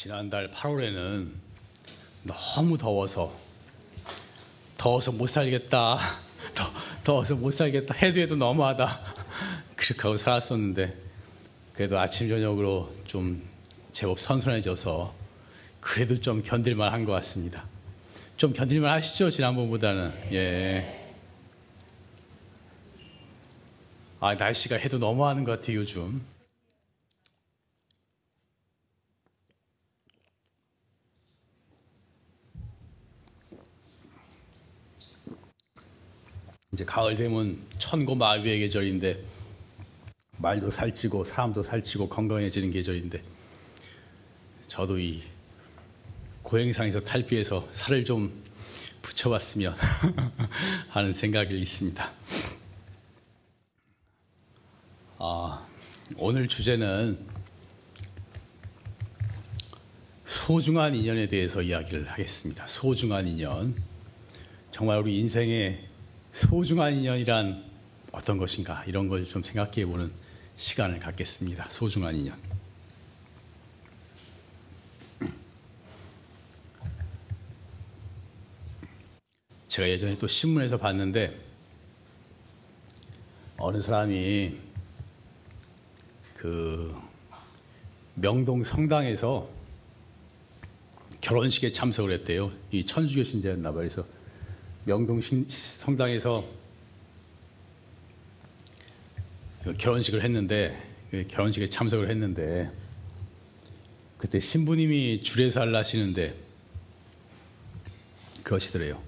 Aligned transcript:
지난달 0.00 0.50
8월에는 0.50 1.28
너무 2.22 2.78
더워서 2.78 3.36
더워서 4.78 5.12
못 5.12 5.26
살겠다. 5.26 5.98
더, 6.56 6.64
더워서 7.04 7.36
못 7.36 7.50
살겠다. 7.50 7.94
해도 7.96 8.18
해도 8.18 8.34
너무하다. 8.34 8.98
그렇게 9.76 10.00
하고 10.00 10.16
살았었는데 10.16 10.96
그래도 11.74 11.98
아침 12.00 12.30
저녁으로 12.30 12.90
좀 13.06 13.46
제법 13.92 14.18
선선해져서 14.18 15.14
그래도 15.82 16.18
좀 16.18 16.42
견딜만 16.42 16.90
한 16.90 17.04
것 17.04 17.12
같습니다. 17.12 17.66
좀 18.38 18.54
견딜만 18.54 18.90
하시죠 18.90 19.28
지난번보다는 19.28 20.14
예. 20.32 21.12
아 24.18 24.34
날씨가 24.34 24.76
해도 24.76 24.96
너무하는 24.96 25.44
것 25.44 25.60
같아요 25.60 25.76
요즘. 25.80 26.22
이제 36.72 36.84
가을 36.84 37.16
되면 37.16 37.60
천고 37.78 38.14
마비의 38.14 38.60
계절인데 38.60 39.18
말도 40.38 40.70
살찌고 40.70 41.24
사람도 41.24 41.64
살찌고 41.64 42.08
건강해지는 42.08 42.70
계절인데 42.70 43.20
저도 44.68 45.00
이 45.00 45.20
고행상에서 46.42 47.00
탈피해서 47.00 47.66
살을 47.72 48.04
좀 48.04 48.32
붙여봤으면 49.02 49.74
하는 50.90 51.12
생각이 51.12 51.60
있습니다. 51.60 52.12
아, 55.18 55.66
오늘 56.16 56.46
주제는 56.46 57.18
소중한 60.24 60.94
인연에 60.94 61.26
대해서 61.26 61.62
이야기를 61.62 62.08
하겠습니다. 62.08 62.66
소중한 62.68 63.26
인연. 63.26 63.74
정말 64.70 64.98
우리 64.98 65.18
인생에 65.18 65.89
소중한 66.32 66.94
인연이란 66.94 67.64
어떤 68.12 68.38
것인가 68.38 68.84
이런 68.86 69.08
걸 69.08 69.24
좀 69.24 69.42
생각해 69.42 69.86
보는 69.86 70.12
시간을 70.56 70.98
갖겠습니다. 71.00 71.68
소중한 71.68 72.16
인연. 72.16 72.36
제가 79.68 79.88
예전에 79.88 80.18
또 80.18 80.26
신문에서 80.26 80.78
봤는데 80.78 81.38
어느 83.56 83.80
사람이 83.80 84.58
그 86.36 86.94
명동 88.14 88.64
성당에서 88.64 89.48
결혼식에 91.20 91.70
참석을 91.70 92.10
했대요. 92.12 92.50
이 92.72 92.84
천주교 92.84 93.22
신자였나 93.22 93.70
봐요. 93.70 93.78
그래서 93.78 94.04
명동 94.84 95.20
성당에서 95.20 96.44
그 99.62 99.74
결혼식을 99.74 100.22
했는데 100.22 100.90
그 101.10 101.26
결혼식에 101.28 101.68
참석을 101.68 102.08
했는데 102.08 102.70
그때 104.16 104.40
신부님이 104.40 105.22
줄에서 105.22 105.62
하시는데 105.62 106.34
그러시더래요. 108.42 109.00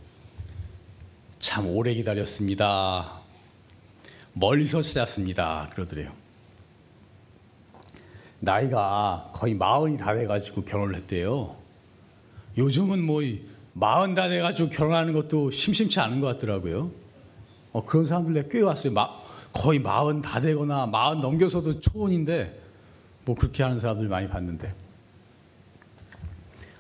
참 1.39 1.67
오래 1.67 1.95
기다렸습니다. 1.95 3.21
멀리서 4.35 4.83
찾았습니다. 4.83 5.71
그러더래요. 5.75 6.13
나이가 8.41 9.31
거의 9.35 9.55
마흔이 9.55 9.99
다 9.99 10.15
돼가지고 10.15 10.65
결혼을 10.65 10.97
했대요. 10.97 11.57
요즘은 12.59 13.03
뭐 13.03 13.23
마흔 13.75 14.15
다 14.15 14.29
돼가지고 14.29 14.71
결혼하는 14.71 15.13
것도 15.13 15.51
심심치 15.51 15.99
않은 16.01 16.21
것 16.21 16.27
같더라고요. 16.29 16.91
어, 17.73 17.85
그런 17.85 18.05
사람들 18.05 18.35
내가 18.35 18.49
꽤 18.49 18.61
왔어요. 18.61 18.93
마, 18.93 19.09
거의 19.53 19.79
마흔 19.79 20.23
다 20.23 20.41
되거나 20.41 20.87
마흔 20.87 21.21
넘겨서도 21.21 21.81
초혼인데 21.81 22.61
뭐 23.25 23.35
그렇게 23.35 23.63
하는 23.63 23.79
사람들 23.79 24.09
많이 24.09 24.29
봤는데 24.29 24.75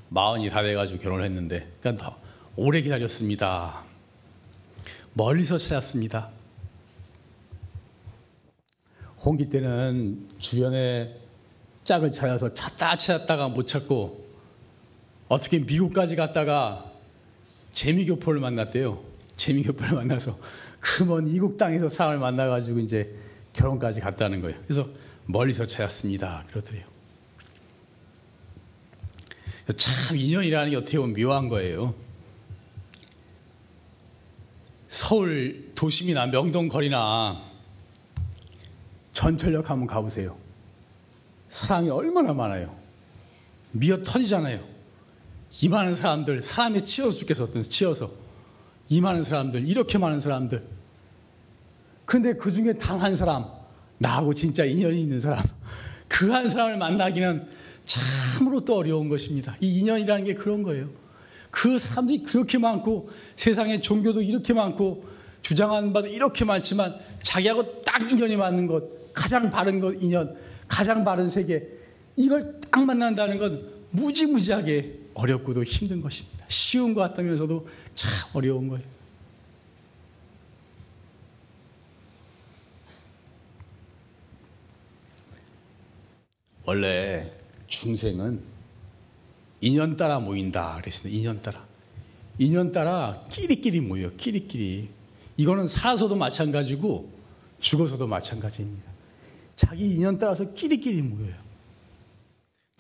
마흔이 0.08 0.50
다 0.50 0.62
돼가지고 0.62 1.00
결혼을 1.00 1.25
했는데 1.25 1.70
그러니까 1.80 2.16
오래 2.56 2.82
기다렸습니다. 2.82 3.82
멀리서 5.14 5.56
찾았습니다. 5.56 6.30
홍기 9.24 9.48
때는 9.48 10.28
주변에 10.38 11.16
짝을 11.84 12.12
찾아서 12.12 12.53
찾다 12.53 12.97
찾았다가 12.97 13.48
못 13.48 13.66
찾고 13.66 14.22
어떻게 15.32 15.59
미국까지 15.60 16.15
갔다가 16.15 16.93
재미교포를 17.70 18.38
만났대요. 18.38 19.03
재미교포를 19.37 19.94
만나서 19.94 20.38
그 20.78 21.04
먼 21.04 21.26
이국 21.26 21.56
땅에서 21.56 21.88
사람을 21.88 22.19
만나가지고 22.19 22.81
이제 22.81 23.10
결혼까지 23.54 24.00
갔다는 24.00 24.42
거예요. 24.42 24.60
그래서 24.66 24.87
멀리서 25.25 25.66
찾았습니다. 25.66 26.44
그러더래요. 26.50 26.84
참 29.75 30.16
인연이라는 30.19 30.71
게 30.71 30.76
어떻게 30.76 30.98
보면 30.98 31.16
묘한 31.19 31.48
거예요. 31.48 31.94
서울 34.88 35.72
도심이나 35.75 36.26
명동 36.26 36.69
거리나 36.69 37.41
전철역 39.12 39.71
한번 39.71 39.87
가보세요. 39.87 40.37
사람이 41.48 41.88
얼마나 41.88 42.34
많아요. 42.34 42.76
미어 43.71 44.03
터지잖아요. 44.03 44.72
이 45.60 45.68
많은 45.68 45.94
사람들, 45.94 46.42
사람이 46.42 46.82
치여서 46.84 47.12
죽겠어, 47.18 47.48
치여서. 47.62 48.10
이 48.88 49.00
많은 49.00 49.24
사람들, 49.24 49.68
이렇게 49.68 49.98
많은 49.98 50.20
사람들. 50.20 50.62
근데 52.04 52.34
그 52.34 52.50
중에 52.50 52.74
단 52.74 53.00
한 53.00 53.16
사람, 53.16 53.44
나하고 53.98 54.34
진짜 54.34 54.64
인연이 54.64 55.00
있는 55.02 55.20
사람, 55.20 55.42
그 56.08 56.30
한 56.32 56.48
사람을 56.48 56.76
만나기는 56.78 57.46
참으로 57.84 58.64
또 58.64 58.76
어려운 58.76 59.08
것입니다. 59.08 59.56
이 59.60 59.78
인연이라는 59.80 60.24
게 60.24 60.34
그런 60.34 60.62
거예요. 60.62 60.88
그 61.50 61.78
사람들이 61.78 62.22
그렇게 62.22 62.58
많고, 62.58 63.10
세상에 63.36 63.80
종교도 63.80 64.22
이렇게 64.22 64.52
많고, 64.54 65.04
주장하는 65.42 65.92
바도 65.92 66.08
이렇게 66.08 66.44
많지만, 66.44 66.94
자기하고 67.22 67.82
딱 67.82 68.10
인연이 68.10 68.36
맞는 68.36 68.66
것, 68.66 69.12
가장 69.12 69.50
바른 69.50 69.80
것, 69.80 69.92
인연, 70.00 70.34
가장 70.66 71.04
바른 71.04 71.28
세계, 71.28 71.66
이걸 72.16 72.60
딱 72.70 72.84
만난다는 72.84 73.38
건 73.38 73.68
무지무지하게 73.91 75.01
어렵고도 75.14 75.62
힘든 75.64 76.00
것입니다. 76.00 76.44
쉬운 76.48 76.94
것 76.94 77.00
같다면서도 77.00 77.68
참 77.94 78.10
어려운 78.34 78.68
거예요. 78.68 78.84
원래 86.64 87.30
중생은 87.66 88.40
인연 89.60 89.96
따라 89.96 90.20
모인다 90.20 90.76
그랬습니다. 90.76 91.18
인연 91.18 91.42
따라. 91.42 91.66
인연 92.38 92.72
따라 92.72 93.24
끼리끼리 93.30 93.80
모여. 93.80 94.10
끼리끼리. 94.16 94.88
이거는 95.36 95.66
살아서도 95.66 96.16
마찬가지고 96.16 97.10
죽어서도 97.60 98.06
마찬가지입니다. 98.06 98.92
자기 99.54 99.94
인연 99.94 100.18
따라서 100.18 100.52
끼리끼리 100.54 101.02
모여요. 101.02 101.34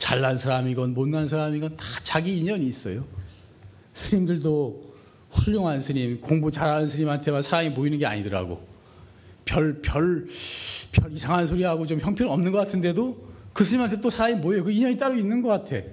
잘난 0.02 0.36
사람이건 0.36 0.94
못난 0.94 1.28
사람이건 1.28 1.76
다 1.76 1.84
자기 2.02 2.36
인연이 2.36 2.66
있어요. 2.66 3.04
스님들도 3.92 4.94
훌륭한 5.30 5.80
스님, 5.80 6.20
공부 6.20 6.50
잘하는 6.50 6.88
스님한테만 6.88 7.42
사람이 7.42 7.68
모이는 7.68 7.98
게 7.98 8.06
아니더라고. 8.06 8.66
별, 9.44 9.80
별, 9.80 10.26
별 10.90 11.12
이상한 11.12 11.46
소리하고 11.46 11.86
좀 11.86 12.00
형편 12.00 12.30
없는 12.30 12.50
것 12.50 12.58
같은데도 12.58 13.28
그 13.52 13.62
스님한테 13.62 14.00
또 14.00 14.10
사람이 14.10 14.40
모여요. 14.40 14.64
그 14.64 14.72
인연이 14.72 14.98
따로 14.98 15.16
있는 15.16 15.40
것 15.40 15.50
같아. 15.50 15.86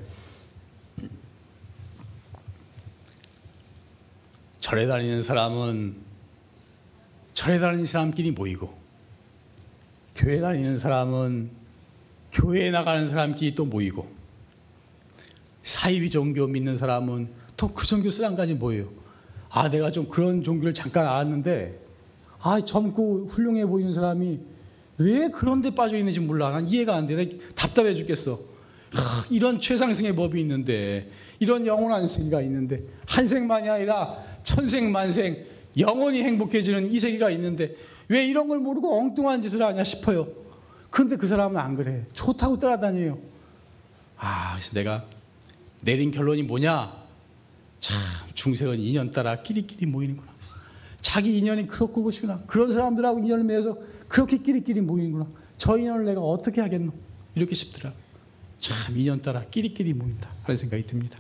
절에 4.60 4.88
다니는 4.88 5.22
사람은 5.22 5.96
절에 7.36 7.60
다니는 7.60 7.86
사람끼리 7.86 8.32
모이고, 8.32 8.74
교회 10.16 10.40
다니는 10.40 10.80
사람은 10.80 11.59
교회에 12.40 12.72
나가는 12.72 13.08
사람끼리 13.08 13.56
또 13.56 13.66
모이고 13.66 14.08
사이비 15.64 16.10
종교 16.10 16.48
믿는 16.48 16.78
사람은 16.78 17.28
또 17.58 17.74
그 17.74 17.86
종교 17.86 18.10
사람까지 18.10 18.54
모여요. 18.54 18.88
아, 19.50 19.70
내가 19.70 19.92
좀 19.92 20.08
그런 20.08 20.44
종교를 20.44 20.74
잠깐 20.74 21.06
알았는데 21.06 21.78
아, 22.42 22.62
젊고 22.62 23.28
훌륭해 23.28 23.66
보이는 23.66 23.92
사람이 23.92 24.40
왜 25.00 25.30
그런 25.30 25.62
데 25.62 25.70
빠져 25.72 25.98
있는지 25.98 26.22
몰라. 26.22 26.52
난 26.52 26.68
이해가 26.68 26.96
안 26.96 27.08
돼. 27.08 27.16
나 27.16 27.38
답답해 27.56 27.94
죽겠어. 27.96 28.40
아, 28.94 29.26
이런 29.30 29.60
최상승의 29.60 30.16
법이 30.16 30.40
있는데 30.40 31.10
이런 31.40 31.66
영원한 31.66 32.08
세계가 32.08 32.42
있는데 32.44 32.84
한 33.08 33.28
생만이 33.28 33.70
아니라 33.70 34.16
천생 34.44 34.92
만생 34.92 35.38
영원히 35.78 36.24
행복해지는 36.24 36.92
이 36.92 37.00
세계가 37.00 37.30
있는데 37.32 37.76
왜 38.08 38.26
이런 38.26 38.48
걸 38.48 38.60
모르고 38.60 38.98
엉뚱한 39.00 39.42
짓을 39.42 39.62
하냐 39.62 39.84
싶어요. 39.84 40.39
그런데 40.90 41.16
그 41.16 41.28
사람은 41.28 41.58
안 41.58 41.76
그래. 41.76 42.06
좋다고 42.14 42.58
따라다녀요. 42.58 43.18
아, 44.18 44.54
그래서 44.54 44.74
내가 44.74 45.06
내린 45.82 46.12
결론이 46.12 46.44
뭐냐? 46.44 47.00
참 47.80 47.98
중생은 48.34 48.80
인연 48.80 49.12
따라 49.12 49.42
끼리끼리 49.42 49.86
모이는구나. 49.86 50.30
자기 51.00 51.38
인연이 51.38 51.66
그렇고 51.68 52.04
것이구나. 52.04 52.44
그런 52.48 52.72
사람들하고 52.72 53.20
인연을 53.20 53.44
맺어서 53.46 53.78
그렇게 54.08 54.38
끼리끼리 54.38 54.82
모이는구나. 54.82 55.28
저 55.58 55.78
인연을 55.78 56.06
내가 56.06 56.22
어떻게 56.22 56.62
하겠노? 56.62 56.92
이렇게 57.36 57.56
싶더라고요. 57.56 58.02
참 58.58 58.98
인연 58.98 59.22
따라 59.22 59.42
끼리끼리 59.44 59.94
모인다 59.94 60.30
하는 60.44 60.58
생각이 60.58 60.86
듭니다. 60.86 61.18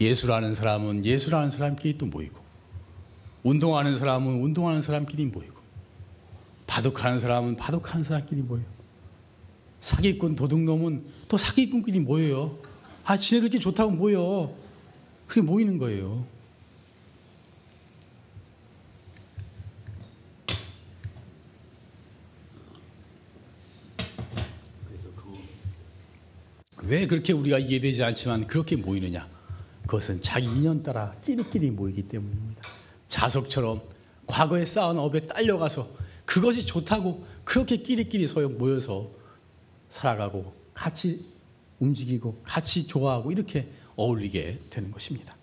예수라는 0.00 0.54
사람은 0.54 1.04
예수라는 1.04 1.50
사람끼리 1.50 1.96
또 1.96 2.06
모이고 2.06 2.45
운동하는 3.46 3.96
사람은 3.96 4.42
운동하는 4.42 4.82
사람끼리 4.82 5.26
모이고 5.26 5.54
바둑하는 6.66 7.20
사람은 7.20 7.54
바둑하는 7.54 8.02
사람끼리 8.02 8.42
모여요. 8.42 8.66
사기꾼 9.78 10.34
도둑놈은 10.34 11.06
또 11.28 11.38
사기꾼끼리 11.38 12.00
모여요. 12.00 12.58
아 13.04 13.16
지네들끼리 13.16 13.60
좋다고 13.60 13.92
모여. 13.92 14.52
그게 15.28 15.42
모이는 15.42 15.78
거예요. 15.78 16.26
왜 26.82 27.06
그렇게 27.06 27.32
우리가 27.32 27.60
이해되지 27.60 28.02
않지만 28.02 28.48
그렇게 28.48 28.74
모이느냐? 28.74 29.28
그것은 29.82 30.20
자기 30.20 30.46
인연 30.46 30.82
따라 30.82 31.14
끼리끼리 31.24 31.70
모이기 31.70 32.08
때문입니다. 32.08 32.75
자석처럼 33.16 33.80
과거에 34.26 34.66
쌓은 34.66 34.98
업에 34.98 35.20
딸려가서 35.26 35.88
그것이 36.26 36.66
좋다고 36.66 37.26
그렇게 37.44 37.78
끼리끼리 37.78 38.28
소용 38.28 38.58
모여서 38.58 39.10
살아가고 39.88 40.52
같이 40.74 41.24
움직이고 41.78 42.42
같이 42.42 42.86
좋아하고 42.86 43.32
이렇게 43.32 43.70
어울리게 43.96 44.60
되는 44.68 44.90
것입니다. 44.90 45.34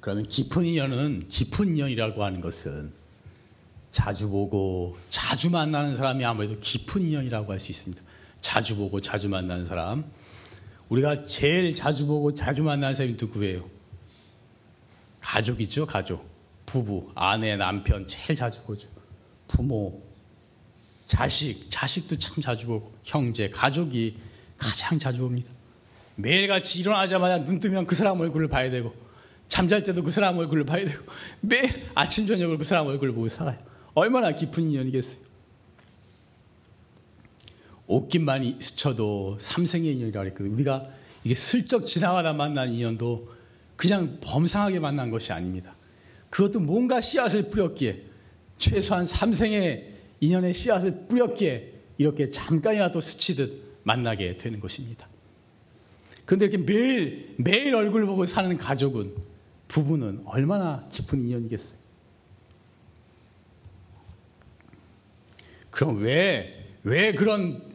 그러면 0.00 0.26
깊은 0.26 0.64
인연은 0.64 1.28
깊은 1.28 1.68
인연이라고 1.68 2.24
하는 2.24 2.40
것은 2.40 2.92
자주 3.92 4.30
보고 4.30 4.96
자주 5.08 5.48
만나는 5.50 5.94
사람이 5.94 6.24
아무래도 6.24 6.58
깊은 6.58 7.02
인연이라고 7.02 7.52
할 7.52 7.60
수 7.60 7.70
있습니다. 7.70 8.02
자주 8.40 8.74
보고 8.76 9.00
자주 9.00 9.28
만나는 9.28 9.64
사람. 9.64 10.10
우리가 10.92 11.24
제일 11.24 11.74
자주 11.74 12.06
보고 12.06 12.34
자주 12.34 12.62
만나는 12.62 12.94
사람이 12.94 13.16
누구예요? 13.18 13.66
가족이죠, 15.22 15.86
가족. 15.86 16.30
부부, 16.66 17.12
아내, 17.14 17.56
남편 17.56 18.06
제일 18.06 18.36
자주 18.36 18.62
보죠. 18.64 18.88
부모, 19.48 20.02
자식, 21.06 21.70
자식도 21.70 22.18
참 22.18 22.42
자주 22.42 22.66
보고 22.66 22.92
형제, 23.04 23.48
가족이 23.48 24.18
가장 24.58 24.98
자주 24.98 25.20
봅니다. 25.20 25.50
매일같이 26.16 26.80
일어나자마자 26.80 27.42
눈 27.42 27.58
뜨면 27.58 27.86
그 27.86 27.94
사람 27.94 28.20
얼굴을 28.20 28.48
봐야 28.48 28.70
되고 28.70 28.94
잠잘 29.48 29.84
때도 29.84 30.02
그 30.02 30.10
사람 30.10 30.36
얼굴을 30.36 30.66
봐야 30.66 30.84
되고 30.84 31.02
매일 31.40 31.70
아침 31.94 32.26
저녁을 32.26 32.58
그 32.58 32.64
사람 32.64 32.86
얼굴을 32.86 33.14
보고 33.14 33.30
살아요. 33.30 33.56
얼마나 33.94 34.32
깊은 34.32 34.70
인연이겠어요. 34.70 35.31
옷깃만 37.94 38.58
스쳐도 38.60 39.38
삼생의 39.40 39.94
인연이라고 39.94 40.24
그랬거든요. 40.24 40.54
우리가 40.54 40.86
이게 41.24 41.34
슬쩍 41.34 41.86
지나가다 41.86 42.32
만난 42.32 42.72
인연도 42.72 43.28
그냥 43.76 44.18
범상하게 44.22 44.80
만난 44.80 45.10
것이 45.10 45.32
아닙니다. 45.32 45.74
그것도 46.30 46.60
뭔가 46.60 47.00
씨앗을 47.00 47.50
뿌렸기에 47.50 48.02
최소한 48.56 49.04
삼생의 49.04 49.92
인연의 50.20 50.54
씨앗을 50.54 51.06
뿌렸기에 51.08 51.72
이렇게 51.98 52.30
잠깐이라도 52.30 53.00
스치듯 53.00 53.80
만나게 53.82 54.36
되는 54.36 54.60
것입니다. 54.60 55.08
그런데 56.24 56.46
이렇게 56.46 56.58
매일 56.58 57.34
매일 57.36 57.74
얼굴 57.74 58.06
보고 58.06 58.24
사는 58.26 58.56
가족은 58.56 59.14
부부는 59.68 60.22
얼마나 60.26 60.86
깊은 60.90 61.20
인연이겠어요. 61.20 61.82
그럼 65.70 66.02
왜, 66.02 66.68
왜 66.84 67.12
그런, 67.12 67.71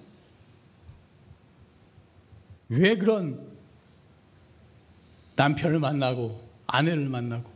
왜 2.69 2.97
그런 2.97 3.47
남편을 5.35 5.79
만나고, 5.79 6.47
아내를 6.65 7.07
만나고, 7.09 7.49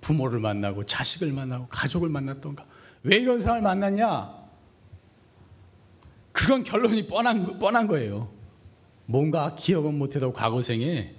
부모를 0.00 0.40
만나고, 0.40 0.86
자식을 0.86 1.32
만나고, 1.32 1.66
가족을 1.68 2.08
만났던가? 2.08 2.64
왜 3.02 3.16
이런 3.16 3.40
사람을 3.40 3.62
만났냐? 3.62 4.38
그건 6.32 6.62
결론이 6.62 7.08
뻔한, 7.08 7.58
뻔한 7.58 7.86
거예요. 7.86 8.32
뭔가 9.06 9.56
기억은 9.56 9.98
못해도 9.98 10.32
과거생에 10.32 11.14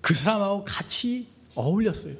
그 0.00 0.14
사람하고 0.14 0.64
같이 0.64 1.28
어울렸어요. 1.54 2.14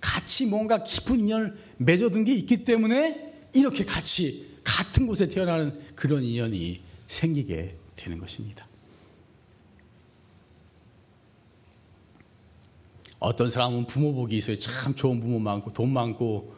같이 0.00 0.46
뭔가 0.46 0.82
깊은 0.82 1.20
인연을 1.20 1.58
맺어둔 1.78 2.24
게 2.24 2.34
있기 2.34 2.64
때문에 2.64 3.48
이렇게 3.54 3.84
같이 3.84 4.60
같은 4.64 5.06
곳에 5.06 5.28
태어나는 5.28 5.78
그런 5.94 6.22
인연이 6.22 6.80
생기게 7.06 7.76
되는 7.96 8.18
것입니다. 8.18 8.69
어떤 13.20 13.50
사람은 13.50 13.86
부모 13.86 14.14
복이 14.14 14.36
있어요. 14.36 14.58
참 14.58 14.94
좋은 14.94 15.20
부모 15.20 15.38
많고 15.38 15.72
돈 15.72 15.92
많고 15.92 16.54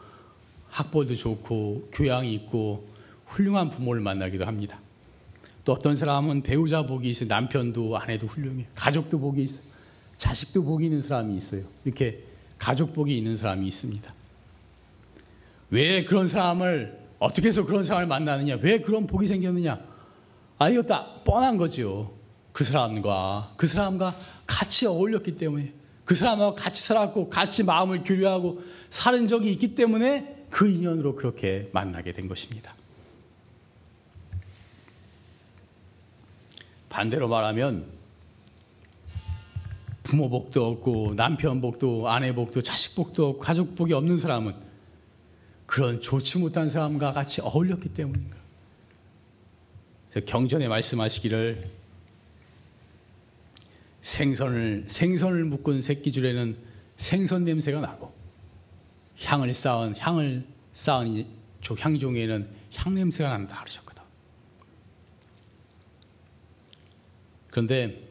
학벌도 0.69 1.15
좋고 1.15 1.89
교양이 1.91 2.33
있고 2.33 2.87
훌륭한 3.25 3.69
부모를 3.69 4.01
만나기도 4.01 4.45
합니다. 4.45 4.79
또 5.65 5.73
어떤 5.73 5.95
사람은 5.95 6.41
배우자 6.41 6.85
복이 6.85 7.09
있어요. 7.09 7.27
남편도 7.27 7.97
아내도 7.97 8.27
훌륭해. 8.27 8.65
가족도 8.75 9.19
복이 9.19 9.43
있어요. 9.43 9.73
자식도 10.17 10.63
복이 10.63 10.85
있는 10.85 11.01
사람이 11.01 11.35
있어요. 11.35 11.63
이렇게 11.83 12.23
가족 12.57 12.93
복이 12.93 13.15
있는 13.17 13.35
사람이 13.35 13.67
있습니다. 13.67 14.13
왜 15.69 16.05
그런 16.05 16.27
사람을 16.27 16.97
어떻게 17.19 17.49
해서 17.49 17.65
그런 17.65 17.83
사람을 17.83 18.07
만나느냐? 18.07 18.59
왜 18.61 18.79
그런 18.79 19.05
복이 19.05 19.27
생겼느냐? 19.27 19.79
아, 20.59 20.69
이거 20.69 20.83
다 20.83 21.21
뻔한 21.25 21.57
거죠. 21.57 22.13
그 22.51 22.63
사람과, 22.63 23.53
그 23.57 23.67
사람과 23.67 24.15
같이 24.45 24.85
어울렸기 24.85 25.35
때문에, 25.35 25.73
그 26.05 26.15
사람하고 26.15 26.55
같이 26.55 26.83
살았고, 26.83 27.29
같이 27.29 27.63
마음을 27.63 28.03
교류하고 28.03 28.61
사는 28.89 29.27
적이 29.27 29.51
있기 29.53 29.75
때문에 29.75 30.47
그 30.49 30.69
인연으로 30.69 31.15
그렇게 31.15 31.69
만나게 31.73 32.11
된 32.13 32.27
것입니다. 32.27 32.75
반대로 36.89 37.27
말하면, 37.27 37.85
부모 40.03 40.29
복도 40.29 40.67
없고, 40.67 41.15
남편 41.15 41.61
복도, 41.61 42.09
아내 42.09 42.35
복도, 42.35 42.61
자식 42.61 42.95
복도 42.95 43.29
없고, 43.29 43.39
가족 43.39 43.75
복이 43.75 43.93
없는 43.93 44.17
사람은 44.17 44.53
그런 45.65 46.01
좋지 46.01 46.39
못한 46.39 46.69
사람과 46.69 47.13
같이 47.13 47.41
어울렸기 47.41 47.89
때문인가. 47.89 48.37
경전에 50.25 50.67
말씀하시기를 50.67 51.82
생선을 54.03 54.85
생선을 54.87 55.45
묶은 55.45 55.81
새끼줄에는 55.81 56.55
생선 56.95 57.45
냄새가 57.45 57.81
나고 57.81 58.13
향을 59.23 59.53
쌓은 59.53 59.95
향을 59.97 60.45
쌓은 60.73 61.25
향종에는 61.79 62.47
향 62.75 62.93
냄새가 62.93 63.29
난다 63.29 63.59
그러셨거든. 63.61 64.03
그런데 67.49 68.07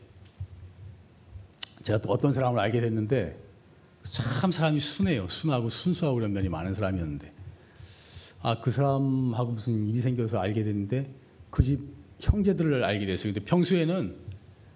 제가 1.82 2.00
또 2.00 2.10
어떤 2.10 2.32
사람을 2.32 2.58
알게 2.58 2.80
됐는데 2.80 3.38
참 4.02 4.50
사람이 4.50 4.80
순해요. 4.80 5.28
순하고 5.28 5.68
순수하고 5.68 6.16
그런 6.16 6.32
면이 6.32 6.48
많은 6.48 6.74
사람이었는데 6.74 7.32
아, 8.42 8.60
그 8.60 8.70
사람하고 8.70 9.52
무슨 9.52 9.88
일이 9.88 10.00
생겨서 10.00 10.40
알게 10.40 10.64
됐는데 10.64 11.08
그 11.50 11.62
집 11.62 12.02
형제들을 12.22 12.84
알게 12.84 13.04
됐어요. 13.04 13.32
근데 13.32 13.44
평소에는 13.44 14.16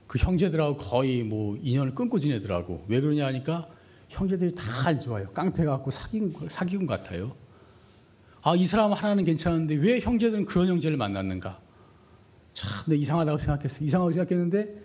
그 0.06 0.18
형제들하고 0.18 0.76
거의 0.76 1.22
뭐 1.22 1.56
인연을 1.62 1.94
끊고 1.94 2.18
지내더라고. 2.18 2.84
왜 2.88 3.00
그러냐 3.00 3.26
하니까 3.26 3.68
형제들이 4.08 4.52
다 4.52 4.62
안 4.86 5.00
좋아요. 5.00 5.28
깡패 5.32 5.64
같고 5.64 5.90
사기꾼, 5.90 6.48
사기꾼 6.48 6.86
같아요. 6.86 7.34
아, 8.42 8.54
이 8.54 8.64
사람 8.64 8.92
하나는 8.92 9.24
괜찮은데 9.24 9.74
왜 9.74 9.98
형제들은 9.98 10.44
그런 10.44 10.68
형제를 10.68 10.96
만났는가? 10.96 11.58
참, 12.54 12.70
내 12.86 12.94
이상하다고 12.96 13.38
생각했어요. 13.38 13.84
이상하고 13.84 14.12
생각했는데 14.12 14.80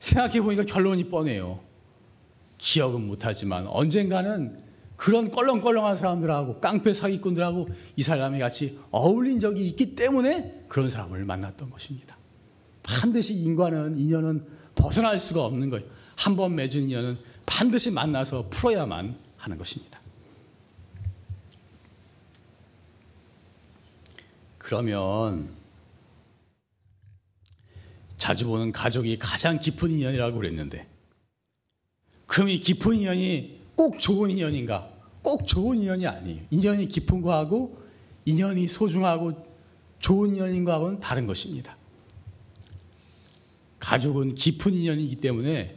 생각해 0.00 0.40
보니까 0.42 0.64
결론이 0.64 1.08
뻔해요. 1.08 1.60
기억은 2.58 3.06
못하지만 3.06 3.66
언젠가는 3.68 4.64
그런 4.96 5.30
껄렁껄렁한 5.30 5.96
사람들하고 5.96 6.58
깡패 6.60 6.92
사기꾼들하고 6.92 7.68
이 7.96 8.02
사람이 8.02 8.40
같이 8.40 8.78
어울린 8.90 9.38
적이 9.38 9.68
있기 9.68 9.94
때문에 9.94 10.64
그런 10.68 10.90
사람을 10.90 11.24
만났던 11.24 11.70
것입니다. 11.70 12.16
반드시 12.82 13.34
인과는 13.42 13.98
인연은 13.98 14.55
벗어날 14.76 15.18
수가 15.18 15.44
없는 15.44 15.70
거예요. 15.70 15.86
한 16.16 16.36
번 16.36 16.54
맺은 16.54 16.82
인연은 16.82 17.18
반드시 17.44 17.90
만나서 17.90 18.48
풀어야만 18.50 19.16
하는 19.36 19.58
것입니다. 19.58 20.00
그러면 24.58 25.50
자주 28.16 28.46
보는 28.46 28.72
가족이 28.72 29.18
가장 29.18 29.58
깊은 29.58 29.90
인연이라고 29.90 30.36
그랬는데 30.38 30.88
그럼 32.26 32.48
이 32.48 32.58
깊은 32.60 32.96
인연이 32.96 33.60
꼭 33.76 34.00
좋은 34.00 34.30
인연인가? 34.30 34.90
꼭 35.22 35.46
좋은 35.46 35.78
인연이 35.78 36.06
아니에요. 36.06 36.42
인연이 36.50 36.86
깊은 36.88 37.20
거하고 37.22 37.80
인연이 38.24 38.66
소중하고 38.66 39.46
좋은 40.00 40.30
인연인 40.34 40.64
거하고는 40.64 40.98
다른 40.98 41.26
것입니다. 41.26 41.76
가족은 43.86 44.34
깊은 44.34 44.74
인연이기 44.74 45.14
때문에 45.16 45.76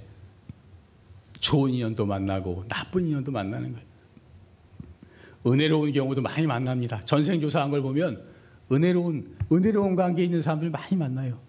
좋은 1.40 1.72
인연도 1.72 2.08
만나고 2.08 2.66
나쁜 2.68 3.06
인연도 3.06 3.32
만나는 3.32 3.72
거예요. 3.72 3.88
은혜로운 5.46 5.92
경우도 5.94 6.24
많이 6.24 6.48
만납니다. 6.48 7.02
전생조사한 7.06 7.70
걸 7.70 7.84
보면 7.84 8.20
은혜로운, 8.72 9.38
은혜로운 9.52 9.96
관계에 9.96 10.26
있는 10.26 10.42
사람들 10.42 10.72
많이 10.72 10.96
만나요. 10.96 11.40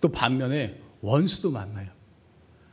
또 0.00 0.10
반면에 0.10 0.80
원수도 1.02 1.52
만나요. 1.52 1.88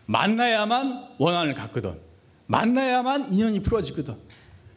만나야만 0.07 1.17
원한을 1.19 1.53
갖거든. 1.53 1.99
만나야만 2.47 3.31
인연이 3.31 3.61
풀어지거든. 3.61 4.15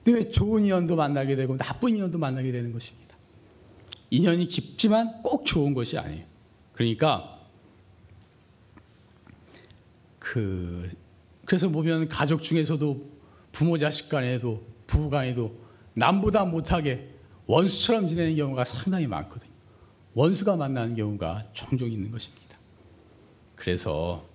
근데 0.05 0.19
왜 0.19 0.31
좋은 0.31 0.65
인연도 0.65 0.95
만나게 0.95 1.37
되고 1.37 1.57
나쁜 1.57 1.97
인연도 1.97 2.19
만나게 2.19 2.53
되는 2.53 2.71
것입니다. 2.71 3.17
인연이 4.11 4.47
깊지만 4.47 5.23
꼭 5.23 5.47
좋은 5.47 5.73
것이 5.73 5.97
아니에요. 5.97 6.30
그러니까 6.81 7.39
그 10.19 10.91
그래서 11.45 11.69
보면 11.69 12.09
가족 12.09 12.43
중에서도 12.43 13.07
부모 13.53 13.77
자식 13.77 14.09
간에도 14.09 14.65
부부 14.87 15.11
간에도 15.11 15.55
남보다 15.93 16.47
못하게 16.47 17.07
원수처럼 17.45 18.09
지내는 18.09 18.35
경우가 18.37 18.65
상당히 18.65 19.07
많거든요. 19.07 19.51
원수가 20.15 20.57
만나는 20.57 20.97
경우가 20.97 21.45
종종 21.53 21.91
있는 21.91 22.11
것입니다. 22.11 22.57
그래서 23.57 24.27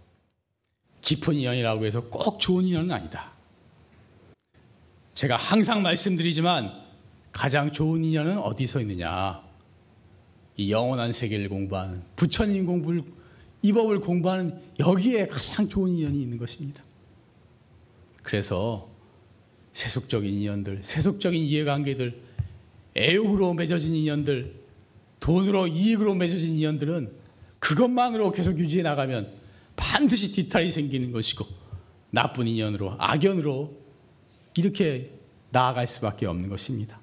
깊은 1.02 1.34
인연이라고 1.34 1.84
해서 1.88 2.02
꼭 2.02 2.40
좋은 2.40 2.66
인연은 2.66 2.92
아니다. 2.92 3.32
제가 5.16 5.36
항상 5.36 5.82
말씀드리지만 5.82 6.72
가장 7.32 7.72
좋은 7.72 8.06
인연은 8.06 8.38
어디서 8.38 8.82
있느냐? 8.82 9.45
이 10.58 10.72
영원한 10.72 11.12
세계를 11.12 11.50
공부하는 11.50 12.02
부처님 12.16 12.66
공부를 12.66 13.04
이 13.62 13.74
법을 13.74 14.00
공부하는 14.00 14.58
여기에 14.80 15.28
가장 15.28 15.68
좋은 15.68 15.92
인연이 15.92 16.22
있는 16.22 16.38
것입니다. 16.38 16.84
그래서 18.24 18.90
세속적인 19.74 20.32
인연들, 20.32 20.80
세속적인 20.84 21.44
이해관계들, 21.44 22.22
애욕으로 22.96 23.54
맺어진 23.54 23.94
인연들, 23.94 24.54
돈으로 25.20 25.68
이익으로 25.68 26.16
맺어진 26.16 26.56
인연들은 26.56 27.12
그것만으로 27.60 28.32
계속 28.32 28.58
유지해 28.60 28.84
나가면 28.84 29.34
반드시 29.76 30.34
뒤탈이 30.34 30.72
생기는 30.72 31.12
것이고 31.12 31.46
나쁜 32.12 32.48
인연으로 32.48 32.96
악연으로 32.98 33.74
이렇게 34.56 35.12
나아갈 35.50 35.88
수밖에 35.88 36.26
없는 36.26 36.50
것입니다. 36.50 37.00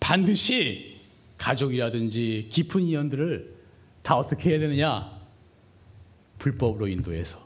반드시 0.00 0.95
가족이라든지 1.38 2.48
깊은 2.50 2.82
인연들을 2.82 3.54
다 4.02 4.16
어떻게 4.16 4.50
해야 4.50 4.58
되느냐? 4.58 5.10
불법으로 6.38 6.88
인도해서 6.88 7.38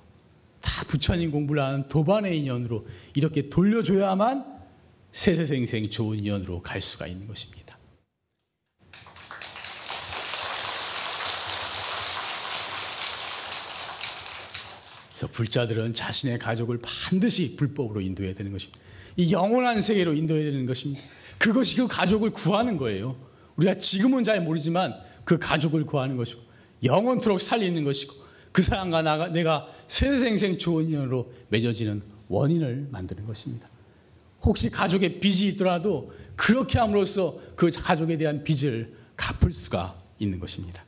다 0.60 0.84
부처님 0.84 1.30
공부를 1.30 1.62
하는 1.62 1.88
도반의 1.88 2.38
인연으로 2.38 2.86
이렇게 3.14 3.48
돌려줘야만 3.48 4.60
세세생생 5.12 5.90
좋은 5.90 6.18
인연으로 6.18 6.62
갈 6.62 6.80
수가 6.80 7.06
있는 7.06 7.26
것입니다. 7.26 7.78
그래서 15.20 15.26
불자들은 15.32 15.92
자신의 15.92 16.38
가족을 16.38 16.78
반드시 16.82 17.56
불법으로 17.56 18.00
인도해야 18.00 18.32
되는 18.32 18.52
것입니다. 18.52 18.80
이 19.16 19.32
영원한 19.32 19.82
세계로 19.82 20.14
인도해야 20.14 20.50
되는 20.50 20.64
것입니다. 20.64 21.02
그것이 21.38 21.76
그 21.76 21.88
가족을 21.88 22.30
구하는 22.30 22.78
거예요. 22.78 23.16
우리가 23.60 23.74
지금은 23.74 24.24
잘 24.24 24.40
모르지만 24.40 24.94
그 25.24 25.38
가족을 25.38 25.84
구하는 25.84 26.16
것이고 26.16 26.40
영원토록 26.82 27.40
살리는 27.40 27.84
것이고 27.84 28.14
그 28.52 28.62
사람과 28.62 29.02
나가, 29.02 29.28
내가 29.28 29.68
세생생 29.86 30.58
좋은 30.58 30.86
인연으로 30.86 31.30
맺어지는 31.50 32.02
원인을 32.28 32.88
만드는 32.90 33.26
것입니다. 33.26 33.68
혹시 34.42 34.70
가족에 34.70 35.20
빚이 35.20 35.48
있더라도 35.48 36.12
그렇게 36.36 36.78
함으로써 36.78 37.38
그 37.54 37.70
가족에 37.70 38.16
대한 38.16 38.42
빚을 38.42 38.90
갚을 39.16 39.52
수가 39.52 39.94
있는 40.18 40.40
것입니다. 40.40 40.82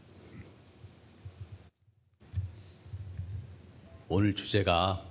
오늘 4.09 4.35
주제가 4.35 5.07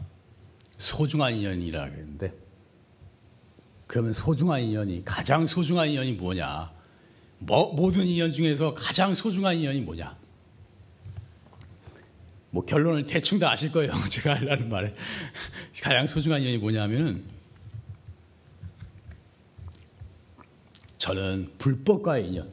소중한 0.80 1.36
인연이라고 1.36 1.92
했는데 1.92 2.34
그러면 3.86 4.14
소중한 4.14 4.62
인연이 4.62 5.04
가장 5.06 5.46
소중한 5.46 5.90
인연이 5.90 6.14
뭐냐? 6.14 6.81
뭐, 7.44 7.74
모든 7.74 8.06
인연 8.06 8.32
중에서 8.32 8.76
가장 8.76 9.14
소중한 9.16 9.56
인연이 9.56 9.82
뭐냐? 9.82 10.16
뭐 12.52 12.64
결론을 12.66 13.06
대충 13.06 13.40
다 13.40 13.52
아실 13.52 13.72
거예요. 13.72 13.92
제가 14.10 14.36
하려는 14.36 14.70
말에 14.70 14.94
가장 15.82 16.06
소중한 16.06 16.42
인연이 16.42 16.58
뭐냐면은 16.58 17.24
저는 20.98 21.52
불법과의 21.58 22.28
인연, 22.28 22.50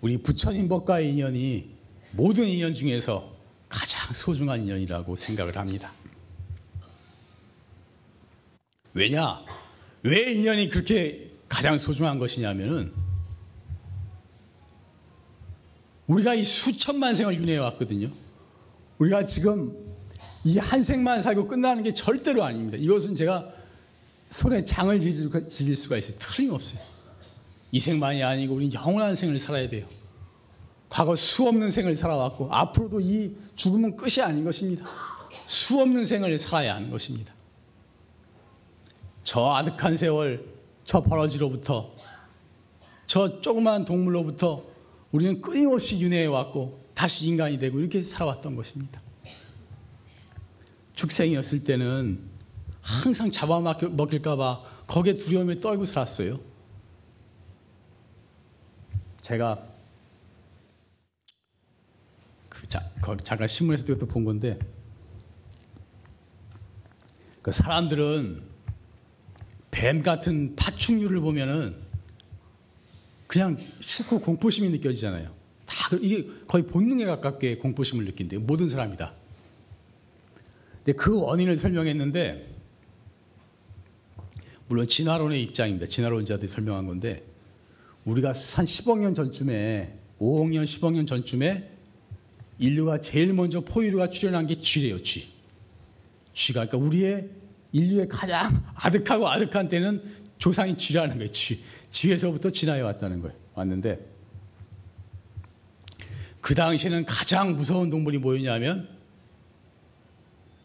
우리 0.00 0.16
부처님 0.18 0.68
법과의 0.68 1.10
인연이 1.10 1.70
모든 2.10 2.44
인연 2.44 2.74
중에서 2.74 3.32
가장 3.68 4.12
소중한 4.12 4.62
인연이라고 4.62 5.16
생각을 5.16 5.56
합니다. 5.56 5.92
왜냐? 8.94 9.44
왜 10.02 10.32
인연이 10.32 10.68
그렇게 10.68 11.30
가장 11.48 11.78
소중한 11.78 12.18
것이냐면은 12.18 13.01
우리가 16.12 16.34
이 16.34 16.44
수천만 16.44 17.14
생을 17.14 17.34
윤회해 17.36 17.58
왔거든요. 17.58 18.10
우리가 18.98 19.24
지금 19.24 19.72
이 20.44 20.58
한 20.58 20.82
생만 20.82 21.22
살고 21.22 21.46
끝나는 21.46 21.82
게 21.82 21.94
절대로 21.94 22.42
아닙니다. 22.42 22.76
이것은 22.78 23.14
제가 23.14 23.48
손에 24.26 24.64
장을 24.64 24.98
지질 24.98 25.76
수가 25.76 25.96
있어요. 25.96 26.16
틀림없어요. 26.18 26.80
이 27.70 27.78
생만이 27.80 28.22
아니고 28.22 28.54
우리는 28.56 28.72
영원한 28.74 29.14
생을 29.14 29.38
살아야 29.38 29.68
돼요. 29.68 29.86
과거 30.88 31.16
수 31.16 31.46
없는 31.46 31.70
생을 31.70 31.96
살아왔고 31.96 32.48
앞으로도 32.52 33.00
이 33.00 33.36
죽음은 33.54 33.96
끝이 33.96 34.20
아닌 34.22 34.44
것입니다. 34.44 34.84
수 35.46 35.80
없는 35.80 36.04
생을 36.04 36.38
살아야 36.38 36.74
하는 36.74 36.90
것입니다. 36.90 37.32
저 39.24 39.46
아득한 39.54 39.96
세월, 39.96 40.44
저 40.84 41.00
버러지로부터, 41.02 41.94
저 43.06 43.40
조그만 43.40 43.84
동물로부터 43.84 44.71
우리는 45.12 45.40
끊임없이 45.40 46.00
윤회해 46.00 46.26
왔고 46.26 46.82
다시 46.94 47.26
인간이 47.26 47.58
되고 47.58 47.78
이렇게 47.78 48.02
살아왔던 48.02 48.56
것입니다. 48.56 49.00
축생이었을 50.94 51.64
때는 51.64 52.20
항상 52.80 53.30
잡아먹힐까봐 53.30 54.84
거기에 54.86 55.14
두려움에 55.14 55.56
떨고 55.56 55.84
살았어요. 55.84 56.40
제가 59.20 59.62
그 62.48 62.68
자, 62.68 62.80
잠깐 63.22 63.48
신문에서 63.48 63.84
또 63.84 64.06
본 64.06 64.24
건데 64.24 64.58
그 67.42 67.50
사람들은 67.50 68.42
뱀 69.70 70.02
같은 70.02 70.54
파충류를 70.54 71.20
보면은 71.20 71.81
그냥 73.32 73.56
싫고 73.80 74.20
공포심이 74.20 74.68
느껴지잖아요. 74.68 75.34
다 75.64 75.88
그, 75.88 75.98
이게 76.02 76.28
거의 76.46 76.66
본능에 76.66 77.06
가깝게 77.06 77.56
공포심을 77.56 78.04
느낀대요. 78.04 78.40
모든 78.40 78.68
사람이 78.68 78.98
다. 78.98 79.14
근데 80.84 80.92
그 80.92 81.18
원인을 81.18 81.56
설명했는데 81.56 82.46
물론 84.68 84.86
진화론의 84.86 85.42
입장입니다. 85.44 85.86
진화론자들이 85.86 86.46
설명한 86.46 86.86
건데 86.86 87.24
우리가 88.04 88.28
한 88.28 88.34
10억 88.34 88.98
년 88.98 89.14
전쯤에 89.14 89.98
5억 90.20 90.50
년, 90.50 90.66
10억 90.66 90.92
년 90.92 91.06
전쯤에 91.06 91.70
인류가 92.58 93.00
제일 93.00 93.32
먼저 93.32 93.62
포유류가 93.62 94.10
출현한 94.10 94.46
게 94.46 94.60
쥐래요, 94.60 95.02
쥐. 95.02 95.26
쥐가 96.34 96.66
그러니까 96.66 96.86
우리의 96.86 97.30
인류의 97.72 98.08
가장 98.08 98.50
아득하고 98.74 99.26
아득한 99.26 99.70
때는 99.70 100.02
조상이 100.36 100.76
쥐라는 100.76 101.16
거예요, 101.16 101.32
쥐. 101.32 101.60
쥐에서부터 101.92 102.50
진화해 102.50 102.80
왔다는 102.80 103.20
거예요. 103.20 103.36
왔는데 103.54 104.00
그 106.40 106.54
당시에는 106.56 107.04
가장 107.04 107.54
무서운 107.54 107.90
동물이 107.90 108.18
뭐였냐면 108.18 108.88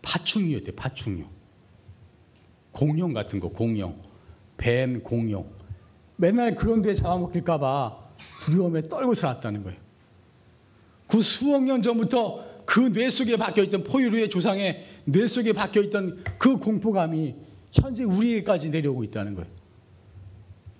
파충류였대요, 0.01 0.73
파충류. 0.75 1.25
공룡 2.71 3.13
같은 3.13 3.39
거, 3.39 3.49
공룡. 3.49 4.01
뱀, 4.55 5.03
공룡. 5.03 5.51
맨날 6.15 6.55
그런 6.55 6.81
데 6.81 6.93
잡아먹힐까 6.95 7.59
봐 7.59 7.99
두려움에 8.41 8.87
떨고 8.87 9.13
살았다는 9.13 9.63
거예요. 9.63 9.79
그 11.07 11.21
수억 11.21 11.63
년 11.63 11.81
전부터 11.83 12.47
그 12.65 12.91
뇌 12.91 13.09
속에 13.09 13.37
박혀 13.37 13.63
있던 13.63 13.83
포유류의 13.83 14.29
조상의 14.29 14.85
뇌 15.05 15.27
속에 15.27 15.53
박혀 15.53 15.81
있던 15.83 16.23
그 16.37 16.57
공포감이 16.57 17.35
현재 17.71 18.03
우리에게까지 18.03 18.69
내려오고 18.71 19.03
있다는 19.03 19.35
거예요. 19.35 19.56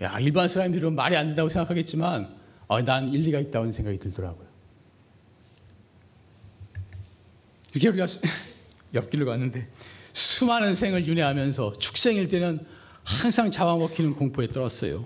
야, 0.01 0.20
일반 0.20 0.48
사람들은 0.48 0.96
말이 0.96 1.16
안 1.16 1.27
된다고 1.27 1.50
생각하겠지만, 1.50 2.36
어, 2.68 2.82
난 2.82 3.10
일리가 3.10 3.39
있다는 3.39 3.72
생각이 3.72 3.98
들더라고요. 3.98 4.48
이렇게 7.74 7.89
우리가 7.89 8.06
옆길로 8.94 9.25
갔는데, 9.25 9.68
수많은 10.13 10.75
생을 10.75 11.06
윤회하면서 11.08 11.80
축생일 11.80 12.27
때는 12.27 12.66
항상 13.04 13.51
잡아먹히는 13.51 14.16
공포에 14.16 14.48
떨었어요. 14.48 15.06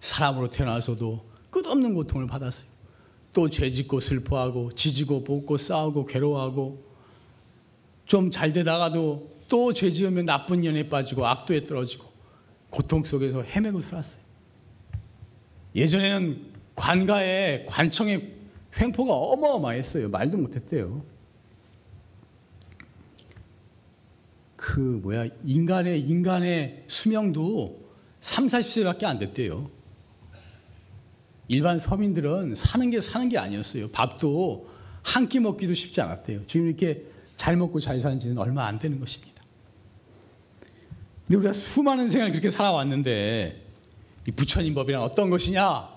사람으로 0.00 0.50
태어나서도 0.50 1.24
끝없는 1.50 1.94
고통을 1.94 2.26
받았어요. 2.26 2.68
또 3.32 3.50
죄짓고 3.50 4.00
슬퍼하고 4.00 4.72
지지고 4.72 5.22
볶고 5.24 5.58
싸우고 5.58 6.06
괴로워하고 6.06 6.84
좀 8.06 8.30
잘 8.30 8.52
되다가도 8.52 9.36
또 9.48 9.72
죄지으면 9.72 10.24
나쁜 10.24 10.62
년에 10.62 10.88
빠지고 10.88 11.26
악도에 11.26 11.64
떨어지고 11.64 12.05
고통 12.76 13.02
속에서 13.04 13.42
헤매고 13.42 13.80
살았어요. 13.80 14.22
예전에는 15.74 16.52
관가에 16.74 17.64
관청의 17.70 18.34
횡포가 18.78 19.14
어마어마했어요. 19.14 20.10
말도 20.10 20.36
못했대요. 20.36 21.02
그 24.56 25.00
뭐야 25.02 25.26
인간의 25.42 26.02
인간의 26.02 26.84
수명도 26.86 27.82
3, 28.20 28.46
40세밖에 28.46 29.04
안 29.04 29.18
됐대요. 29.20 29.70
일반 31.48 31.78
서민들은 31.78 32.54
사는 32.54 32.90
게 32.90 33.00
사는 33.00 33.26
게 33.30 33.38
아니었어요. 33.38 33.88
밥도 33.90 34.68
한 35.02 35.30
끼 35.30 35.40
먹기도 35.40 35.72
쉽지 35.72 36.02
않았대요. 36.02 36.42
이렇게 36.54 37.06
잘 37.36 37.56
먹고 37.56 37.80
잘 37.80 37.98
사는 38.00 38.18
지는 38.18 38.36
얼마 38.36 38.66
안 38.66 38.78
되는 38.78 39.00
것입니다. 39.00 39.35
근데 41.26 41.36
우리가 41.38 41.52
수많은 41.52 42.08
생을 42.10 42.30
그렇게 42.30 42.50
살아왔는데 42.50 43.62
이 44.28 44.30
부처님 44.32 44.74
법이란 44.74 45.02
어떤 45.02 45.30
것이냐? 45.30 45.88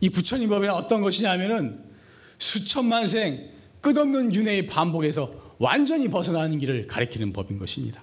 이 0.00 0.10
부처님 0.10 0.48
법이란 0.48 0.74
어떤 0.76 1.00
것이냐 1.02 1.30
하면은 1.32 1.82
수천만 2.38 3.08
생 3.08 3.38
끝없는 3.80 4.34
윤회의 4.34 4.66
반복에서 4.66 5.30
완전히 5.58 6.08
벗어나는 6.08 6.58
길을 6.58 6.86
가리키는 6.86 7.32
법인 7.32 7.58
것입니다. 7.58 8.02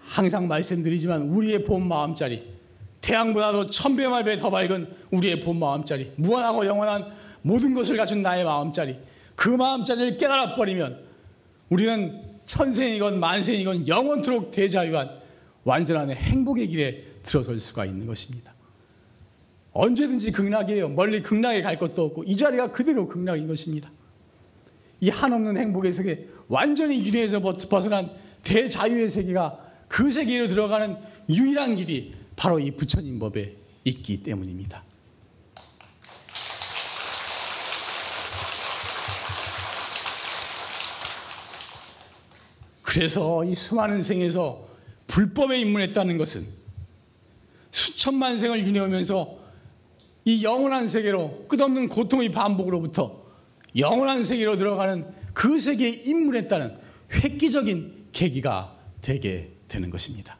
항상 0.00 0.46
말씀드리지만 0.48 1.22
우리의 1.22 1.64
본 1.64 1.88
마음자리 1.88 2.54
태양보다도 3.00 3.66
천배만 3.66 4.24
배 4.24 4.36
더 4.36 4.50
밝은 4.50 4.88
우리의 5.10 5.40
본 5.40 5.58
마음자리 5.58 6.12
무한하고 6.16 6.66
영원한 6.66 7.12
모든 7.42 7.74
것을 7.74 7.96
갖춘 7.96 8.22
나의 8.22 8.44
마음자리 8.44 8.96
그 9.34 9.48
마음자리를 9.48 10.16
깨달아 10.16 10.54
버리면 10.54 10.98
우리는 11.68 12.33
천생이건 12.44 13.20
만생이건 13.20 13.88
영원토록 13.88 14.50
대자유한 14.52 15.10
완전한 15.64 16.10
행복의 16.10 16.68
길에 16.68 17.04
들어설 17.22 17.58
수가 17.58 17.86
있는 17.86 18.06
것입니다. 18.06 18.54
언제든지 19.72 20.32
극락이에요. 20.32 20.90
멀리 20.90 21.22
극락에 21.22 21.62
갈 21.62 21.78
것도 21.78 22.04
없고 22.04 22.24
이 22.24 22.36
자리가 22.36 22.70
그대로 22.72 23.08
극락인 23.08 23.48
것입니다. 23.48 23.90
이 25.00 25.08
한없는 25.08 25.56
행복의 25.56 25.92
세계, 25.92 26.28
완전히 26.48 27.04
유리에서 27.04 27.40
벗어난 27.40 28.10
대자유의 28.42 29.08
세계가 29.08 29.58
그 29.88 30.12
세계로 30.12 30.48
들어가는 30.48 30.96
유일한 31.28 31.76
길이 31.76 32.14
바로 32.36 32.58
이 32.60 32.70
부처님 32.70 33.18
법에 33.18 33.56
있기 33.84 34.22
때문입니다. 34.22 34.84
그래서 42.94 43.42
이 43.44 43.56
수많은 43.56 44.04
생에서 44.04 44.68
불법에 45.08 45.58
입문했다는 45.58 46.16
것은 46.16 46.46
수천만 47.72 48.38
생을 48.38 48.64
유뇌하면서 48.64 49.38
이 50.26 50.44
영원한 50.44 50.86
세계로 50.86 51.46
끝없는 51.48 51.88
고통의 51.88 52.30
반복으로부터 52.30 53.24
영원한 53.76 54.22
세계로 54.22 54.56
들어가는 54.56 55.12
그 55.32 55.58
세계에 55.58 55.90
입문했다는 55.90 56.72
획기적인 57.10 58.10
계기가 58.12 58.78
되게 59.02 59.50
되는 59.66 59.90
것입니다. 59.90 60.38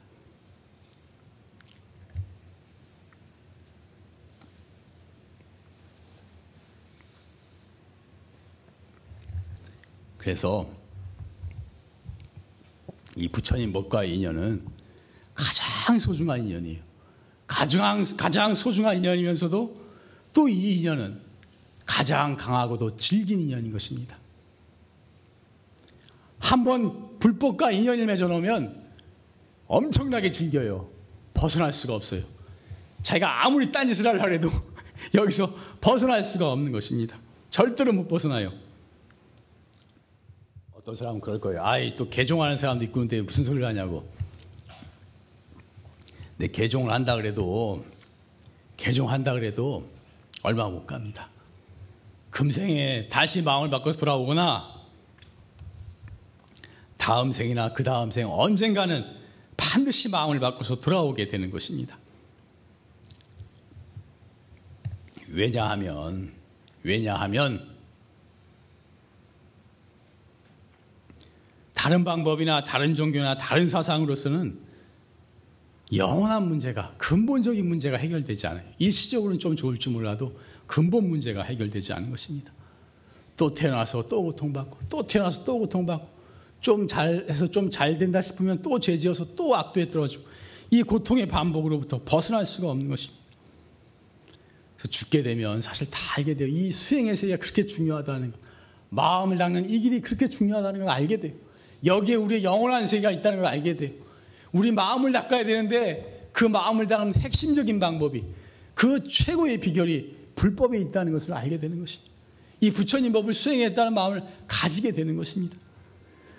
그래서 10.18 10.83
이 13.16 13.28
부처님 13.28 13.72
법과의 13.72 14.14
인연은 14.14 14.66
가장 15.34 15.98
소중한 15.98 16.40
인연이에요. 16.42 16.80
가장, 17.46 18.04
가장 18.16 18.54
소중한 18.54 18.96
인연이면서도 18.96 19.84
또 20.32 20.48
이 20.48 20.80
인연은 20.80 21.20
가장 21.86 22.36
강하고도 22.36 22.96
질긴 22.96 23.40
인연인 23.40 23.72
것입니다. 23.72 24.18
한번 26.38 27.18
불법과 27.18 27.70
인연을 27.70 28.06
맺어놓으면 28.06 28.84
엄청나게 29.66 30.32
즐겨요. 30.32 30.90
벗어날 31.32 31.72
수가 31.72 31.94
없어요. 31.94 32.22
자기가 33.02 33.44
아무리 33.44 33.70
딴짓을 33.70 34.20
하려 34.20 34.32
해도 34.32 34.50
여기서 35.14 35.52
벗어날 35.80 36.24
수가 36.24 36.50
없는 36.52 36.72
것입니다. 36.72 37.18
절대로 37.50 37.92
못 37.92 38.08
벗어나요. 38.08 38.52
어떤 40.84 40.94
사람은 40.94 41.22
그럴 41.22 41.40
거예요. 41.40 41.64
아이, 41.64 41.96
또 41.96 42.10
개종하는 42.10 42.58
사람도 42.58 42.84
있고, 42.84 43.00
근데 43.00 43.22
무슨 43.22 43.42
소리를 43.42 43.66
하냐고. 43.66 44.06
근데 46.36 46.52
개종을 46.52 46.92
한다 46.92 47.16
그래도, 47.16 47.86
개종한다 48.76 49.32
그래도 49.32 49.88
얼마 50.42 50.68
못 50.68 50.86
갑니다. 50.86 51.30
금생에 52.28 53.08
다시 53.08 53.40
마음을 53.40 53.70
바꿔서 53.70 53.98
돌아오거나, 53.98 54.74
다음 56.98 57.32
생이나 57.32 57.72
그 57.72 57.82
다음 57.82 58.10
생, 58.10 58.28
언젠가는 58.30 59.06
반드시 59.56 60.10
마음을 60.10 60.38
바꿔서 60.38 60.80
돌아오게 60.80 61.28
되는 61.28 61.50
것입니다. 61.50 61.96
왜냐하면, 65.28 66.34
왜냐하면, 66.82 67.73
다른 71.84 72.02
방법이나 72.02 72.64
다른 72.64 72.94
종교나 72.94 73.36
다른 73.36 73.68
사상으로서는 73.68 74.58
영원한 75.94 76.48
문제가 76.48 76.94
근본적인 76.96 77.68
문제가 77.68 77.98
해결되지 77.98 78.46
않아요. 78.46 78.66
일시적으로는 78.78 79.38
좀 79.38 79.54
좋을지 79.54 79.90
몰라도 79.90 80.34
근본 80.66 81.10
문제가 81.10 81.42
해결되지 81.42 81.92
않은 81.92 82.08
것입니다. 82.08 82.54
또 83.36 83.52
태어나서 83.52 84.08
또 84.08 84.22
고통받고 84.22 84.78
또 84.88 85.06
태어나서 85.06 85.44
또 85.44 85.58
고통받고 85.58 86.08
좀 86.62 86.88
잘해서 86.88 87.50
좀 87.50 87.70
잘 87.70 87.98
된다 87.98 88.22
싶으면 88.22 88.62
또 88.62 88.80
죄지어서 88.80 89.36
또 89.36 89.54
악도에 89.54 89.88
떨어지고 89.88 90.24
이 90.70 90.82
고통의 90.82 91.28
반복으로부터 91.28 92.00
벗어날 92.02 92.46
수가 92.46 92.70
없는 92.70 92.88
것입니다. 92.88 93.22
그래서 94.78 94.88
죽게 94.88 95.22
되면 95.22 95.60
사실 95.60 95.90
다 95.90 95.98
알게 96.16 96.34
돼요. 96.34 96.48
이 96.48 96.72
수행의 96.72 97.14
세계가 97.14 97.42
그렇게 97.42 97.66
중요하다는 97.66 98.30
것. 98.30 98.40
마음을 98.88 99.36
닦는 99.36 99.68
이 99.68 99.80
길이 99.80 100.00
그렇게 100.00 100.28
중요하다는 100.30 100.80
걸 100.80 100.88
알게 100.88 101.20
돼요. 101.20 101.44
여기에 101.84 102.14
우리의 102.16 102.44
영원한 102.44 102.86
세계가 102.86 103.10
있다는 103.10 103.38
걸 103.38 103.46
알게 103.46 103.76
돼요. 103.76 103.92
우리 104.52 104.72
마음을 104.72 105.12
닦아야 105.12 105.44
되는데 105.44 106.28
그 106.32 106.44
마음을 106.44 106.86
닦는 106.86 107.14
핵심적인 107.16 107.80
방법이 107.80 108.24
그 108.74 109.06
최고의 109.08 109.60
비결이 109.60 110.16
불법에 110.34 110.78
있다는 110.78 111.12
것을 111.12 111.34
알게 111.34 111.58
되는 111.58 111.78
것입니다. 111.78 112.12
이 112.60 112.70
부처님 112.70 113.12
법을 113.12 113.34
수행했다는 113.34 113.94
마음을 113.94 114.22
가지게 114.46 114.92
되는 114.92 115.16
것입니다. 115.16 115.56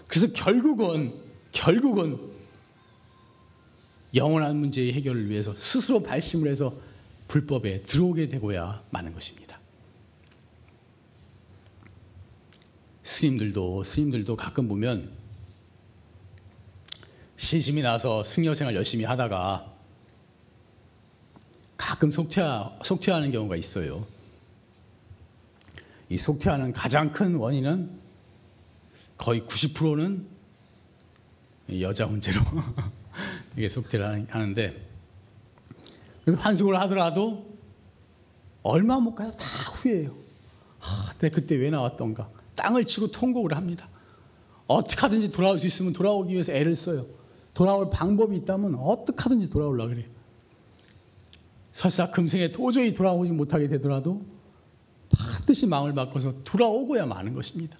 그래서 0.07 0.31
결국은 0.33 1.13
결국은 1.51 2.19
영원한 4.13 4.57
문제의 4.57 4.93
해결을 4.93 5.29
위해서 5.29 5.53
스스로 5.57 6.01
발심을 6.01 6.49
해서 6.49 6.73
불법에 7.27 7.81
들어오게 7.83 8.27
되고야 8.29 8.83
마는 8.89 9.13
것입니다. 9.13 9.59
스님들도 13.03 13.83
스님들도 13.83 14.35
가끔 14.35 14.67
보면 14.67 15.24
시심이 17.37 17.81
나서 17.81 18.23
승려생활 18.23 18.75
열심히 18.75 19.03
하다가 19.05 19.71
가끔 21.77 22.11
속퇴하, 22.11 22.79
속퇴하는 22.83 23.31
경우가 23.31 23.55
있어요. 23.55 24.07
이 26.09 26.17
속퇴하는 26.17 26.71
가장 26.73 27.11
큰 27.11 27.35
원인은 27.35 27.89
거의 29.17 29.41
90%는 29.41 30.25
여자 31.81 32.05
문제로 32.05 32.39
이게 33.57 33.69
속퇴를 33.69 34.27
하는데 34.29 34.85
그래서 36.23 36.41
환승을 36.41 36.79
하더라도 36.81 37.55
얼마 38.63 38.99
못 38.99 39.15
가서 39.15 39.37
다 39.37 39.71
후회해요. 39.71 40.11
아, 40.79 41.13
내가 41.19 41.35
그때 41.35 41.55
왜 41.55 41.69
나왔던가. 41.69 42.29
땅을 42.55 42.85
치고 42.85 43.11
통곡을 43.11 43.55
합니다. 43.55 43.87
어떻게 44.67 45.01
하든지 45.01 45.31
돌아올 45.31 45.59
수 45.59 45.67
있으면 45.67 45.93
돌아오기 45.93 46.33
위해서 46.33 46.51
애를 46.51 46.75
써요. 46.75 47.05
돌아올 47.55 47.89
방법이 47.89 48.35
있다면 48.37 48.75
어떻게 48.75 49.17
하든지 49.23 49.49
돌아오려고 49.49 49.89
그래요. 49.89 50.05
설사 51.71 52.11
금생에 52.11 52.51
도저히 52.51 52.93
돌아오지 52.93 53.31
못하게 53.31 53.67
되더라도 53.67 54.21
반드시 55.09 55.65
마음을 55.65 55.93
바꿔서 55.95 56.33
돌아오고야 56.43 57.05
마는 57.07 57.33
것입니다. 57.33 57.77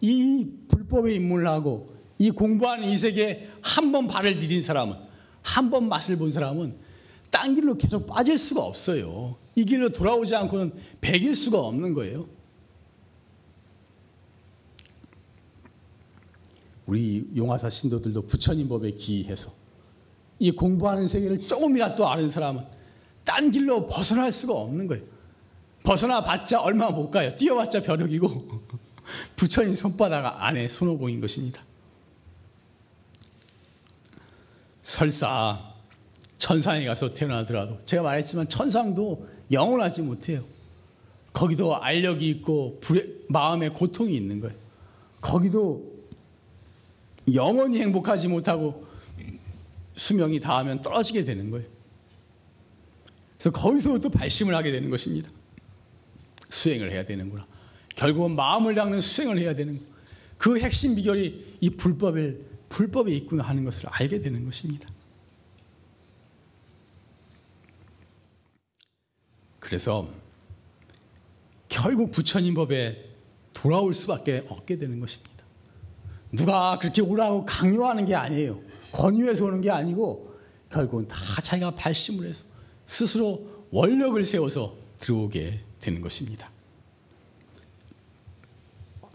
이 0.00 0.50
불법에 0.68 1.14
입문을 1.14 1.46
하고 1.46 1.88
이 2.18 2.30
공부하는 2.30 2.88
이 2.88 2.96
세계에 2.96 3.48
한 3.62 3.92
번 3.92 4.08
발을 4.08 4.36
디딘 4.36 4.62
사람은 4.62 4.96
한 5.42 5.70
번 5.70 5.88
맛을 5.88 6.18
본 6.18 6.32
사람은 6.32 6.74
딴 7.30 7.54
길로 7.54 7.74
계속 7.76 8.06
빠질 8.06 8.36
수가 8.36 8.62
없어요. 8.62 9.36
이 9.54 9.64
길로 9.64 9.90
돌아오지 9.90 10.34
않고는 10.34 10.72
배길 11.00 11.34
수가 11.34 11.58
없는 11.60 11.94
거예요. 11.94 12.26
우리 16.90 17.24
용화사 17.36 17.70
신도들도 17.70 18.26
부처님 18.26 18.68
법에 18.68 18.90
기해서 18.90 19.52
이 20.40 20.50
공부하는 20.50 21.06
세계를 21.06 21.46
조금이라도 21.46 22.08
아는 22.08 22.28
사람은 22.28 22.64
딴 23.24 23.52
길로 23.52 23.86
벗어날 23.86 24.32
수가 24.32 24.54
없는 24.54 24.88
거예요. 24.88 25.04
벗어나 25.84 26.20
봤자 26.20 26.60
얼마 26.60 26.90
못 26.90 27.12
가요. 27.12 27.32
뛰어봤자 27.32 27.82
벼룩이고 27.82 28.62
부처님 29.36 29.76
손바닥 29.76 30.42
안에 30.42 30.66
손오공인 30.66 31.20
것입니다. 31.20 31.62
설사 34.82 35.72
천상에 36.38 36.84
가서 36.86 37.14
태어나더라도 37.14 37.78
제가 37.86 38.02
말했지만 38.02 38.48
천상도 38.48 39.28
영원하지 39.52 40.02
못해요. 40.02 40.42
거기도 41.32 41.80
알력이 41.80 42.28
있고 42.30 42.78
불의, 42.80 43.06
마음에 43.28 43.68
고통이 43.68 44.12
있는 44.16 44.40
거예요. 44.40 44.56
거기도 45.20 45.89
영원히 47.32 47.80
행복하지 47.80 48.28
못하고 48.28 48.86
수명이 49.96 50.40
닿으면 50.40 50.80
떨어지게 50.82 51.24
되는 51.24 51.50
거예요. 51.50 51.66
그래서 53.38 53.50
거기서부터 53.52 54.08
발심을 54.08 54.54
하게 54.54 54.72
되는 54.72 54.90
것입니다. 54.90 55.30
수행을 56.48 56.90
해야 56.90 57.04
되는구나. 57.04 57.46
결국은 57.96 58.34
마음을 58.34 58.74
닦는 58.74 59.00
수행을 59.00 59.38
해야 59.38 59.54
되는 59.54 59.80
그 60.38 60.58
핵심 60.58 60.94
비결이 60.94 61.58
이 61.60 61.70
불법을 61.70 62.44
불법에 62.68 63.12
있구나 63.12 63.44
하는 63.44 63.64
것을 63.64 63.88
알게 63.88 64.20
되는 64.20 64.44
것입니다. 64.44 64.88
그래서 69.58 70.08
결국 71.68 72.10
부처님 72.10 72.54
법에 72.54 73.10
돌아올 73.54 73.94
수밖에 73.94 74.44
없게 74.48 74.76
되는 74.78 74.98
것입니다. 74.98 75.29
누가 76.32 76.78
그렇게 76.78 77.02
오라고 77.02 77.44
강요하는 77.44 78.04
게 78.04 78.14
아니에요. 78.14 78.60
권유해서 78.92 79.46
오는 79.46 79.60
게 79.60 79.70
아니고 79.70 80.34
결국은 80.70 81.08
다 81.08 81.16
자기가 81.42 81.72
발심을 81.72 82.26
해서 82.28 82.44
스스로 82.86 83.66
원력을 83.70 84.24
세워서 84.24 84.74
들어오게 84.98 85.60
되는 85.80 86.00
것입니다. 86.00 86.50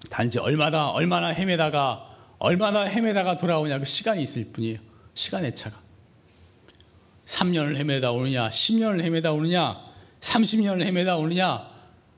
단지 0.09 0.39
얼마나 0.39 0.89
얼마나 0.89 1.27
헤매다가 1.27 2.15
얼마나 2.39 2.83
헤매다가 2.83 3.37
돌아오냐 3.37 3.79
그 3.79 3.85
시간이 3.85 4.23
있을 4.23 4.51
뿐이에요. 4.53 4.79
시간의 5.13 5.55
차가. 5.55 5.77
3년을 7.25 7.77
헤매다 7.77 8.11
오느냐, 8.11 8.49
10년을 8.49 9.01
헤매다 9.01 9.31
오느냐, 9.31 9.79
30년을 10.19 10.83
헤매다 10.83 11.17
오느냐, 11.17 11.67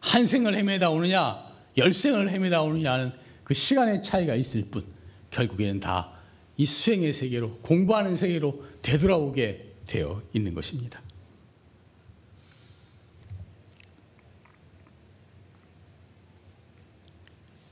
한 0.02 0.26
생을 0.26 0.56
헤매다 0.56 0.90
오느냐, 0.90 1.44
열생을 1.78 2.30
헤매다 2.30 2.62
오느냐는 2.64 3.14
그 3.48 3.54
시간의 3.54 4.04
차이가 4.04 4.36
있을 4.36 4.66
뿐 4.70 4.84
결국에는 5.32 5.80
다 5.80 6.18
이 6.58 6.66
수행의 6.66 7.14
세계로 7.14 7.58
공부하는 7.60 8.16
세계로 8.16 8.66
되돌아오게 8.82 9.76
되어 9.86 10.24
있는 10.34 10.56
것입니다. 10.56 11.02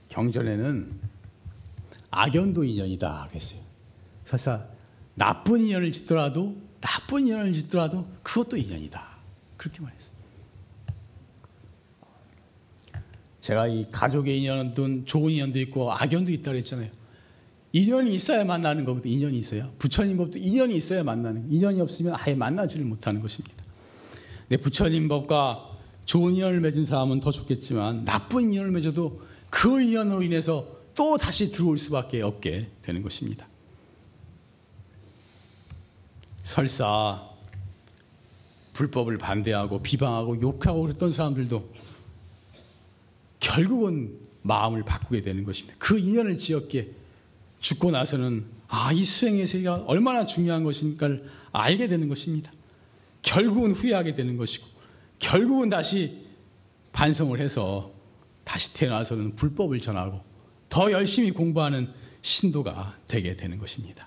경전에는 0.09 1.01
악연도 2.11 2.63
인연이다 2.63 3.27
그랬어요. 3.29 3.61
설사 4.23 4.63
나쁜 5.15 5.61
인연을 5.61 5.91
짓더라도 5.91 6.55
나쁜 6.79 7.25
인연을 7.25 7.53
짓더라도 7.53 8.07
그것도 8.21 8.55
인연이다. 8.55 9.03
그렇게 9.57 9.81
말했어요. 9.81 10.14
제가 13.45 13.67
이 13.67 13.85
가족의 13.91 14.39
인연도 14.39 15.05
좋은 15.05 15.31
인연도 15.31 15.59
있고 15.59 15.93
악연도 15.93 16.31
있다 16.31 16.51
그랬잖아요. 16.51 16.89
인연이 17.73 18.15
있어야 18.15 18.43
만나는 18.43 18.85
거거든. 18.85 19.11
인연이 19.11 19.37
있어야. 19.37 19.69
부처님 19.77 20.17
법도 20.17 20.39
인연이 20.39 20.75
있어야 20.75 21.03
만나는. 21.03 21.51
인연이 21.51 21.79
없으면 21.79 22.15
아예 22.17 22.33
만나지를 22.33 22.85
못하는 22.85 23.21
것입니다. 23.21 23.55
내 24.47 24.57
부처님 24.57 25.07
법과 25.09 25.63
좋은 26.05 26.33
인연을 26.33 26.59
맺은 26.59 26.85
사람은 26.85 27.19
더 27.19 27.29
좋겠지만 27.29 28.03
나쁜 28.03 28.51
인연을 28.51 28.71
맺어도 28.71 29.21
그 29.51 29.79
인연으로 29.79 30.23
인해서 30.23 30.65
또 30.95 31.15
다시 31.15 31.51
들어올 31.51 31.77
수밖에 31.77 32.23
없게 32.23 32.71
되는 32.81 33.03
것입니다. 33.03 33.47
설사 36.41 37.29
불법을 38.73 39.19
반대하고 39.19 39.83
비방하고 39.83 40.41
욕하고 40.41 40.81
그랬던 40.81 41.11
사람들도 41.11 41.84
결국은 43.39 44.17
마음을 44.41 44.83
바꾸게 44.83 45.21
되는 45.21 45.43
것입니다. 45.43 45.75
그 45.79 45.97
인연을 45.97 46.37
지었기에 46.37 46.87
죽고 47.59 47.91
나서는 47.91 48.45
아, 48.67 48.91
이 48.91 49.03
수행의 49.03 49.47
세계가 49.47 49.85
얼마나 49.87 50.25
중요한 50.25 50.63
것인가를 50.63 51.29
알게 51.51 51.87
되는 51.87 52.09
것입니다. 52.09 52.51
결국은 53.21 53.71
후회하게 53.71 54.13
되는 54.13 54.37
것이고, 54.37 54.67
결국은 55.19 55.69
다시 55.69 56.25
반성을 56.91 57.39
해서 57.39 57.91
다시 58.43 58.73
태어나서는 58.75 59.35
불법을 59.35 59.79
전하고 59.79 60.21
더 60.69 60.91
열심히 60.91 61.31
공부하는 61.31 61.89
신도가 62.21 62.97
되게 63.07 63.35
되는 63.35 63.57
것입니다. 63.57 64.05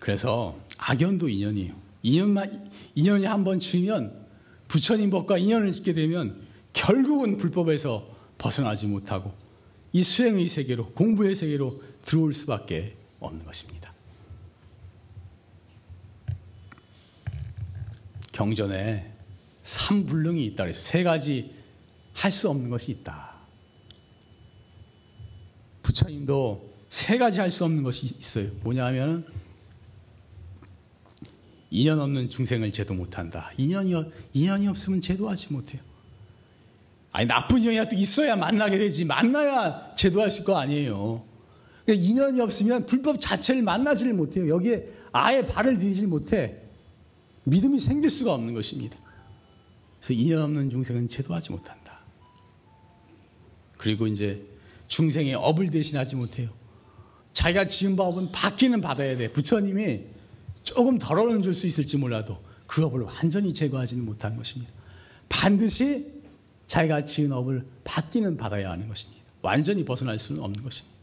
그래서 0.00 0.58
악연도 0.78 1.28
인연이에요. 1.28 1.74
인연만, 2.02 2.70
인연이 2.94 3.24
한번 3.24 3.58
주면 3.58 4.25
부처님 4.68 5.10
법과 5.10 5.38
인연을 5.38 5.72
짓게 5.72 5.94
되면 5.94 6.46
결국은 6.72 7.36
불법에서 7.36 8.06
벗어나지 8.38 8.86
못하고 8.86 9.32
이 9.92 10.02
수행의 10.02 10.46
세계로, 10.48 10.92
공부의 10.92 11.34
세계로 11.34 11.82
들어올 12.02 12.34
수밖에 12.34 12.96
없는 13.20 13.44
것입니다. 13.44 13.92
경전에 18.32 19.12
삼불능이 19.62 20.44
있다 20.46 20.64
그래서 20.64 20.80
세 20.80 21.02
가지 21.02 21.54
할 22.12 22.32
수 22.32 22.48
없는 22.48 22.70
것이 22.70 22.92
있다. 22.92 23.34
부처님도 25.82 26.74
세 26.88 27.18
가지 27.18 27.40
할 27.40 27.50
수 27.50 27.64
없는 27.64 27.82
것이 27.82 28.06
있어요. 28.06 28.50
뭐냐면 28.62 29.26
인연 31.70 32.00
없는 32.00 32.30
중생을 32.30 32.72
제도 32.72 32.94
못한다. 32.94 33.50
인연이 33.56 33.92
인연이 34.32 34.68
없으면 34.68 35.00
제도하지 35.00 35.52
못해요. 35.52 35.82
아니 37.12 37.26
나쁜 37.26 37.60
인연이 37.60 37.88
있어야 37.94 38.36
만나게 38.36 38.78
되지. 38.78 39.04
만나야 39.04 39.94
제도하실 39.96 40.44
거 40.44 40.56
아니에요. 40.56 41.24
그러니까 41.84 42.06
인연이 42.06 42.40
없으면 42.40 42.86
불법 42.86 43.20
자체를 43.20 43.62
만나지를 43.62 44.14
못해요. 44.14 44.48
여기에 44.48 44.88
아예 45.12 45.46
발을 45.46 45.78
들이질 45.78 46.08
못해. 46.08 46.56
믿음이 47.44 47.78
생길 47.78 48.10
수가 48.10 48.34
없는 48.34 48.54
것입니다. 48.54 48.96
그래서 50.00 50.12
인연 50.12 50.42
없는 50.42 50.70
중생은 50.70 51.08
제도하지 51.08 51.52
못한다. 51.52 52.00
그리고 53.76 54.06
이제 54.06 54.44
중생의 54.88 55.34
업을 55.34 55.70
대신하지 55.70 56.16
못해요. 56.16 56.50
자기가 57.32 57.66
지은 57.66 57.96
법은 57.96 58.32
받기는 58.32 58.80
받아야 58.80 59.16
돼. 59.16 59.32
부처님이 59.32 60.15
조금 60.66 60.98
덜어는 60.98 61.42
줄수 61.42 61.66
있을지 61.66 61.96
몰라도 61.96 62.36
그 62.66 62.84
업을 62.84 63.00
완전히 63.02 63.54
제거하지는 63.54 64.04
못하는 64.04 64.36
것입니다. 64.36 64.72
반드시 65.28 66.22
자기가 66.66 67.04
지은 67.04 67.32
업을 67.32 67.64
받기는 67.84 68.36
받아야 68.36 68.72
하는 68.72 68.88
것입니다. 68.88 69.22
완전히 69.42 69.84
벗어날 69.84 70.18
수는 70.18 70.42
없는 70.42 70.62
것입니다. 70.62 70.96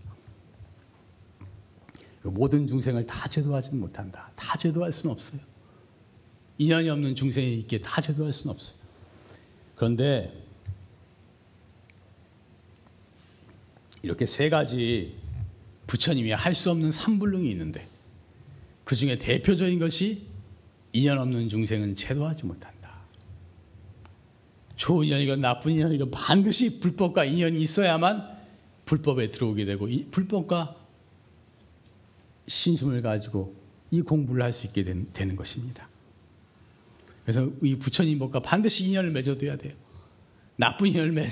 모든 2.23 2.67
중생을 2.67 3.06
다 3.06 3.28
제도하지는 3.28 3.80
못한다. 3.80 4.32
다 4.36 4.58
제도할 4.58 4.91
수는 4.91 5.13
없어요. 5.13 5.39
인연이 6.58 6.89
없는 6.89 7.15
중생이 7.15 7.60
있기에 7.60 7.82
다 7.82 8.02
제도할 8.02 8.32
수는 8.32 8.54
없어요. 8.54 8.78
그런데 9.76 10.45
이렇게 14.04 14.26
세 14.26 14.49
가지 14.49 15.15
부처님이 15.88 16.32
할 16.32 16.54
수 16.54 16.69
없는 16.71 16.91
삼불능이 16.91 17.49
있는데 17.52 17.88
그그 18.94 18.96
중에 18.96 19.16
대표적인 19.16 19.80
것이 19.80 20.28
인연 20.92 21.18
없는 21.18 21.50
중생은 21.50 21.96
제도하지 21.96 22.46
못한다. 22.46 23.02
좋은 24.76 25.08
인연이건 25.08 25.42
나쁜 25.42 25.72
인연이건 25.72 26.12
반드시 26.12 26.80
불법과 26.80 27.26
인연이 27.26 27.60
있어야만 27.60 28.24
불법에 28.86 29.30
들어오게 29.30 29.66
되고 29.66 29.88
이 29.88 30.06
불법과 30.12 30.76
신심을 32.46 33.02
가지고 33.02 33.56
이 33.90 34.02
공부를 34.02 34.44
할 34.44 34.54
수 34.54 34.68
있게 34.68 34.84
된, 34.84 35.08
되는 35.12 35.36
것입니다. 35.36 35.90
그래서 37.24 37.50
이 37.64 37.76
부처님 37.76 38.20
법과 38.20 38.42
반드시 38.42 38.86
인연을 38.90 39.10
맺어둬야 39.10 39.58
돼요. 39.58 39.74
나쁜 40.56 40.90
인연을 40.90 41.14
맺, 41.14 41.32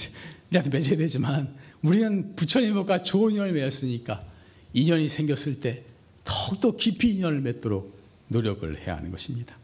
맺어야 0.50 0.97
되지만 0.97 1.56
우리는 1.84 2.36
부처님 2.36 2.74
법과 2.74 3.04
좋은 3.04 3.34
인연을 3.34 3.52
맺었으니까 3.52 4.19
인연이 4.74 5.10
생겼을 5.10 5.60
때 5.60 5.90
더욱더 6.31 6.71
깊이 6.71 7.15
인연을 7.15 7.41
맺도록 7.41 7.93
노력을 8.29 8.79
해야 8.79 8.95
하는 8.95 9.11
것입니다. 9.11 9.57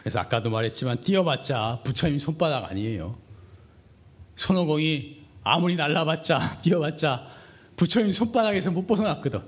그래서 0.00 0.20
아까도 0.20 0.50
말했지만 0.50 1.00
뛰어봤자 1.00 1.80
부처님 1.84 2.18
손바닥 2.18 2.70
아니에요. 2.70 3.18
손오공이 4.36 5.24
아무리 5.42 5.76
날라봤자 5.76 6.60
뛰어봤자 6.62 7.28
부처님 7.76 8.12
손바닥에서 8.12 8.72
못 8.72 8.86
벗어났거든. 8.86 9.40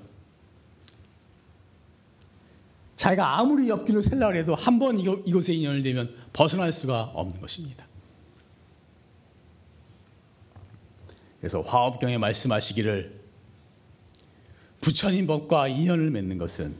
자기가 3.03 3.41
아무리 3.41 3.69
옆길을 3.69 4.01
셀라 4.01 4.31
해도 4.31 4.55
한 4.55 4.79
번 4.79 4.97
이곳에 4.97 5.53
인연을 5.55 5.83
되면 5.83 6.15
벗어날 6.33 6.73
수가 6.73 7.03
없는 7.15 7.41
것입니다. 7.41 7.85
그래서 11.41 11.61
화업경에 11.63 12.17
말씀하시기를 12.19 13.21
부처님 14.81 15.27
법과 15.27 15.67
인연을 15.67 16.11
맺는 16.11 16.39
것은 16.39 16.77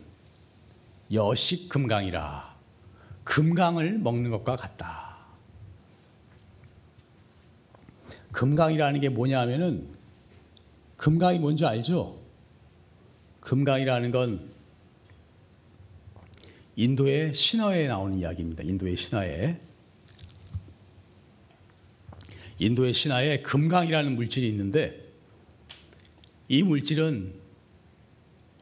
여식 1.13 1.69
금강이라 1.69 2.55
금강을 3.25 3.99
먹는 3.99 4.31
것과 4.31 4.57
같다. 4.57 5.17
금강이라는 8.31 9.01
게 9.01 9.09
뭐냐 9.09 9.41
하면은 9.41 9.89
금강이 10.97 11.41
뭔지 11.41 11.67
알죠? 11.67 12.17
금강이라는 13.41 14.13
건 14.13 14.52
인도의 16.77 17.35
신화에 17.35 17.89
나오는 17.89 18.19
이야기입니다. 18.19 18.63
인도의 18.65 18.97
신화에. 18.97 19.61
인도의 22.59 22.95
신화에 22.95 23.43
금강이라는 23.43 24.15
물질이 24.15 24.49
있는데 24.49 25.13
이 26.49 26.63
물질은 26.63 27.35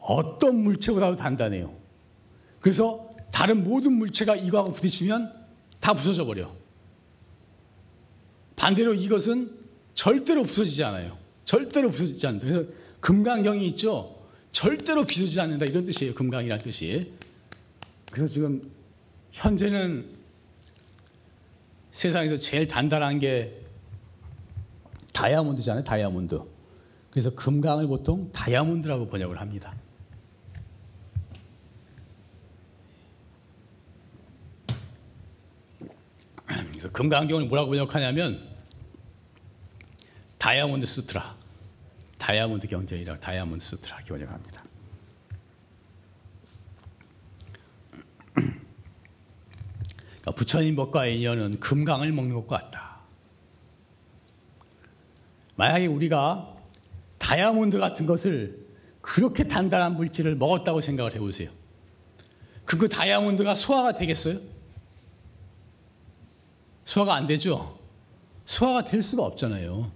어떤 0.00 0.56
물체보다도 0.56 1.16
단단해요. 1.16 1.76
그래서 2.60 3.14
다른 3.32 3.64
모든 3.64 3.92
물체가 3.92 4.36
이거하고 4.36 4.72
부딪히면 4.72 5.32
다 5.80 5.94
부서져 5.94 6.24
버려. 6.24 6.54
반대로 8.56 8.94
이것은 8.94 9.50
절대로 9.94 10.42
부서지지 10.42 10.82
않아요. 10.84 11.18
절대로 11.44 11.90
부서지지 11.90 12.26
않는다. 12.26 12.46
그래서 12.46 12.70
금강경이 13.00 13.66
있죠. 13.68 14.16
절대로 14.52 15.04
부서지지 15.04 15.40
않는다 15.40 15.66
이런 15.66 15.84
뜻이에요. 15.84 16.14
금강이라는 16.14 16.62
뜻이. 16.62 17.12
그래서 18.10 18.26
지금 18.26 18.70
현재는 19.32 20.18
세상에서 21.92 22.38
제일 22.38 22.66
단단한 22.66 23.18
게 23.18 23.60
다이아몬드잖아요. 25.12 25.84
다이아몬드. 25.84 26.40
그래서 27.10 27.34
금강을 27.34 27.86
보통 27.86 28.30
다이아몬드라고 28.32 29.08
번역을 29.08 29.40
합니다. 29.40 29.74
그래서 36.46 36.90
금강경을 36.92 37.46
뭐라고 37.46 37.70
번역하냐면 37.70 38.48
다이아몬드 40.38 40.86
수트라, 40.86 41.36
다이아몬드 42.18 42.66
경전이라 42.66 43.20
다이아몬드 43.20 43.62
수트라 43.62 43.96
이렇게 43.96 44.14
번역합니다. 44.14 44.69
그러니까 50.20 50.32
부처님 50.32 50.76
법과의 50.76 51.18
인연은 51.18 51.60
금강을 51.60 52.12
먹는 52.12 52.34
것과 52.34 52.58
같다. 52.58 53.00
만약에 55.56 55.86
우리가 55.86 56.56
다이아몬드 57.18 57.78
같은 57.78 58.06
것을 58.06 58.66
그렇게 59.00 59.44
단단한 59.44 59.96
물질을 59.96 60.36
먹었다고 60.36 60.80
생각을 60.80 61.14
해보세요. 61.14 61.50
그 62.64 62.88
다이아몬드가 62.88 63.54
소화가 63.54 63.92
되겠어요? 63.92 64.38
소화가 66.84 67.14
안 67.14 67.26
되죠? 67.26 67.78
소화가 68.46 68.84
될 68.84 69.02
수가 69.02 69.24
없잖아요. 69.24 69.90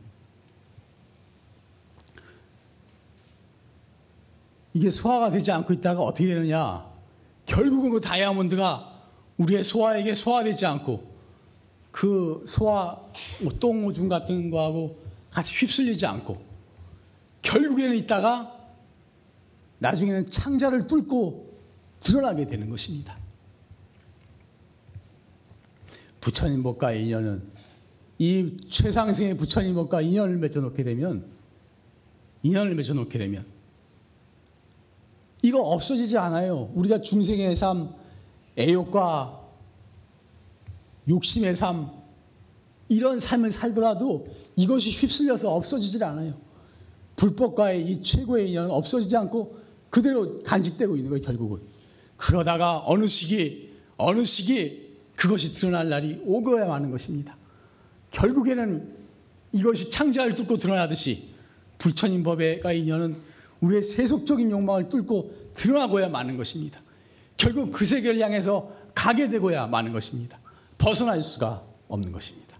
이게 4.74 4.90
소화가 4.90 5.30
되지 5.30 5.52
않고 5.52 5.72
있다가 5.72 6.02
어떻게 6.02 6.26
되느냐? 6.26 6.84
결국은 7.46 7.90
그 7.90 8.00
다이아몬드가 8.00 8.93
우리의 9.38 9.64
소화에게 9.64 10.14
소화되지 10.14 10.66
않고 10.66 11.12
그 11.90 12.42
소화 12.46 13.00
뭐 13.42 13.52
똥 13.60 13.84
오줌 13.86 14.08
같은 14.08 14.50
거하고 14.50 14.98
같이 15.30 15.54
휩쓸리지 15.58 16.06
않고 16.06 16.42
결국에는 17.42 17.96
있다가 17.96 18.52
나중에는 19.78 20.30
창자를 20.30 20.86
뚫고 20.86 21.52
드러나게 22.00 22.46
되는 22.46 22.68
것입니다. 22.70 23.16
부처님 26.20 26.62
법과의 26.62 27.04
인연은 27.04 27.42
이 28.18 28.56
최상승의 28.68 29.36
부처님 29.36 29.74
법과 29.74 30.00
인연을 30.00 30.38
맺어 30.38 30.60
놓게 30.60 30.84
되면 30.84 31.26
인연을 32.42 32.74
맺어 32.74 32.94
놓게 32.94 33.18
되면 33.18 33.44
이거 35.42 35.60
없어지지 35.60 36.16
않아요. 36.18 36.70
우리가 36.74 37.02
중생의 37.02 37.54
삶 37.56 37.92
애욕과 38.56 39.40
욕심의 41.08 41.56
삶, 41.56 41.90
이런 42.88 43.20
삶을 43.20 43.50
살더라도 43.50 44.28
이것이 44.56 44.90
휩쓸려서 44.90 45.52
없어지질 45.52 46.02
않아요. 46.04 46.34
불법과의 47.16 47.82
이 47.82 48.02
최고의 48.02 48.50
인연은 48.50 48.70
없어지지 48.70 49.16
않고 49.16 49.58
그대로 49.90 50.42
간직되고 50.42 50.96
있는 50.96 51.10
거예요, 51.10 51.24
결국은. 51.24 51.60
그러다가 52.16 52.82
어느 52.86 53.06
시기, 53.06 53.70
어느 53.96 54.24
시기 54.24 54.84
그것이 55.16 55.54
드러날 55.54 55.88
날이 55.88 56.20
오고야 56.24 56.66
마는 56.66 56.90
것입니다. 56.90 57.36
결국에는 58.10 58.94
이것이 59.52 59.90
창자를 59.90 60.34
뚫고 60.36 60.56
드러나듯이 60.56 61.28
불천인 61.78 62.22
법의 62.22 62.62
인연은 62.64 63.16
우리의 63.60 63.82
세속적인 63.82 64.50
욕망을 64.50 64.88
뚫고 64.88 65.52
드러나고야 65.54 66.08
마는 66.08 66.36
것입니다. 66.36 66.80
결국 67.36 67.72
그 67.72 67.84
세계를 67.84 68.20
향해서 68.20 68.72
가게 68.94 69.28
되고야 69.28 69.66
마는 69.66 69.92
것입니다. 69.92 70.38
벗어날 70.78 71.22
수가 71.22 71.62
없는 71.88 72.12
것입니다. 72.12 72.56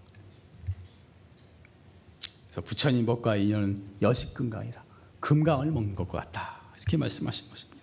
그래서 2.47 2.61
부처님 2.61 3.05
법과 3.05 3.37
인연은 3.37 3.77
여식금강이라 4.01 4.83
금강을 5.19 5.71
먹는 5.71 5.95
것과 5.95 6.19
같다. 6.19 6.61
이렇게 6.77 6.97
말씀하신 6.97 7.49
것입니다. 7.49 7.75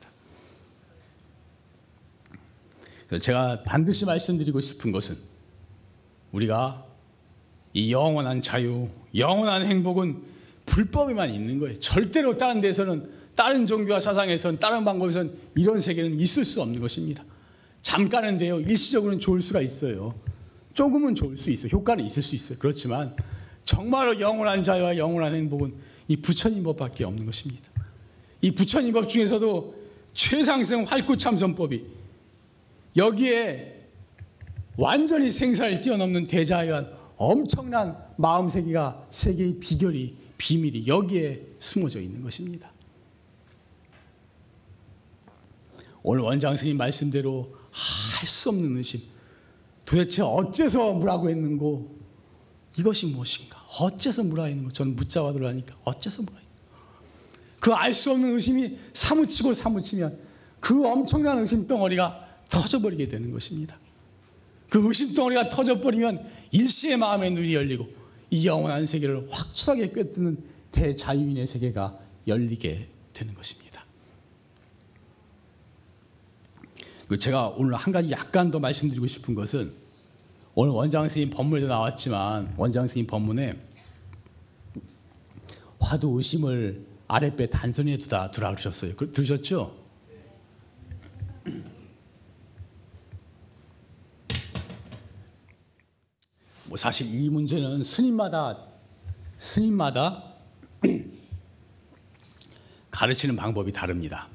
제가 3.21 3.65
반드시 3.65 4.07
말씀드리고 4.07 4.61
싶은 4.61 4.93
것은 4.93 5.17
우리가 6.33 6.87
이 7.75 7.93
영원한 7.93 8.41
자유, 8.41 8.89
영원한 9.15 9.67
행복은 9.67 10.23
불법에만 10.67 11.31
있는 11.31 11.59
거예요. 11.59 11.79
절대로 11.79 12.39
다른 12.39 12.61
데서는 12.61 13.22
다른 13.35 13.67
종교와 13.67 14.01
사상에선 14.01 14.59
다른 14.59 14.85
방법에선 14.85 15.33
이런 15.55 15.81
세계는 15.81 16.19
있을 16.21 16.45
수 16.45 16.61
없는 16.61 16.81
것입니다. 16.81 17.25
잠깐은데요. 17.83 18.61
일시적으로는 18.61 19.21
좋을 19.21 19.43
수가 19.43 19.61
있어요. 19.61 20.15
조금은 20.75 21.15
좋을 21.15 21.37
수 21.37 21.51
있어요. 21.51 21.71
효과는 21.73 22.05
있을 22.07 22.23
수 22.23 22.35
있어요. 22.35 22.59
그렇지만 22.59 23.15
정말로 23.65 24.21
영원한 24.21 24.65
자유와 24.65 24.97
영원한 24.97 25.35
행복은 25.35 25.73
이 26.09 26.17
부처님 26.17 26.63
법밖에 26.63 27.05
없는 27.05 27.27
것입니다. 27.27 27.71
이 28.41 28.51
부처님 28.51 28.93
법 28.93 29.09
중에서도 29.09 29.83
최상승 30.15 30.85
활구참선법이 30.85 31.85
여기에 32.97 33.81
완전히 34.77 35.31
생사를 35.31 35.81
뛰어넘는 35.81 36.25
대자유한 36.25 36.91
엄청난 37.17 37.97
마음 38.17 38.49
세계가 38.49 39.07
세계의 39.11 39.59
비결이 39.61 40.17
비밀이 40.39 40.87
여기에 40.87 41.41
숨어져 41.61 42.01
있는 42.01 42.23
것입니다. 42.23 42.72
오늘 46.03 46.23
원장 46.23 46.57
스님 46.57 46.77
말씀대로 46.77 47.47
할 47.71 48.27
수 48.27 48.51
없는 48.51 48.77
의심. 48.77 49.01
도대체 49.85 50.23
어째서 50.23 50.95
뭐라고 50.95 51.29
했는고? 51.31 51.89
이것이 52.79 53.07
무엇인가? 53.07 53.59
어째서 53.81 54.25
물어있는 54.25 54.65
거? 54.65 54.73
저는 54.73 54.97
묻자와 54.97 55.33
들으니까 55.33 55.77
어째서 55.85 56.23
물어있는 56.23 56.53
그알 57.61 57.95
수 57.95 58.11
없는 58.11 58.35
의심이 58.35 58.79
사무치고 58.93 59.55
사무치면 59.55 60.17
그 60.61 60.87
엄청난 60.87 61.39
의심 61.39 61.67
덩어리가 61.67 62.41
터져버리게 62.51 63.09
되는 63.09 63.31
것입니다. 63.31 63.79
그 64.69 64.85
의심 64.87 65.15
덩어리가 65.15 65.49
터져버리면 65.49 66.25
일시의 66.51 66.97
마음의 66.97 67.33
눈이 67.33 67.55
열리고 67.55 67.87
이 68.31 68.47
영원한 68.47 68.87
세계를 68.87 69.29
확실하게 69.31 69.91
꿰뚫는 69.91 70.39
대자유인의 70.71 71.47
세계가 71.47 71.99
열리게 72.27 72.89
되는 73.13 73.35
것입니다. 73.35 73.62
제가 77.19 77.49
오늘 77.57 77.75
한 77.75 77.93
가지 77.93 78.11
약간 78.11 78.51
더 78.51 78.59
말씀드리고 78.59 79.07
싶은 79.07 79.35
것은 79.35 79.73
오늘 80.55 80.73
원장 80.73 81.09
스님 81.09 81.31
법문에도 81.31 81.67
나왔지만 81.67 82.55
원장 82.57 82.87
스님 82.87 83.07
법문에 83.07 83.57
화두 85.81 86.17
의심을 86.17 86.87
아랫배 87.09 87.49
단선에 87.49 87.99
두다 87.99 88.31
두라 88.31 88.51
그러셨어요. 88.51 88.95
들으셨죠? 88.95 89.83
뭐 96.67 96.77
사실 96.79 97.15
이 97.15 97.29
문제는 97.29 97.85
스님마다 97.85 98.59
스님마다 99.37 100.23
가르치는 102.91 103.37
방법이 103.37 103.73
다릅니다. 103.73 104.29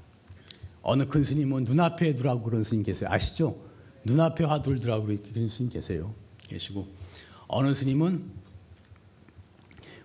어느 0.89 1.05
큰 1.05 1.21
스님은 1.21 1.65
눈앞에 1.65 2.15
두라고 2.15 2.43
그런 2.43 2.63
스님 2.63 2.81
계세요. 2.81 3.09
아시죠? 3.11 3.57
눈앞에 4.05 4.45
화두를 4.45 4.79
두라고 4.79 5.05
그런 5.05 5.49
스님 5.49 5.69
계세요. 5.69 6.15
계시고 6.43 6.87
어느 7.49 7.73
스님은 7.73 8.23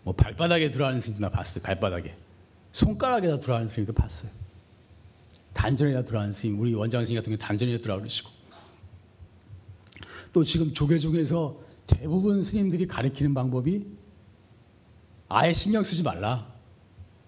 뭐 0.03 0.12
발바닥에 0.12 0.73
두라는 0.73 1.01
스님도 1.01 1.31
봤어요. 1.31 1.62
발바닥에. 1.62 2.16
손가락에다 2.73 3.38
두라는 3.38 3.68
스님도 3.68 3.92
봤어요. 3.92 4.33
단전에다 5.55 6.03
두라는 6.03 6.33
스님, 6.33 6.59
우리 6.59 6.75
원장 6.75 7.05
스님 7.05 7.16
같은 7.21 7.31
경우 7.31 7.38
단전에다 7.38 7.81
두라고 7.81 8.01
그러시고 8.01 8.31
또 10.33 10.42
지금 10.42 10.75
조계종에서 10.75 11.61
대부분 11.87 12.42
스님들이 12.42 12.88
가르치는 12.88 13.35
방법이 13.35 13.87
아예 15.29 15.53
신경 15.53 15.85
쓰지 15.85 16.03
말라. 16.03 16.45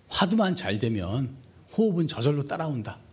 화두만 0.09 0.57
잘 0.57 0.81
되면 0.81 1.37
호흡은 1.77 2.09
저절로 2.09 2.45
따라온다. 2.45 3.04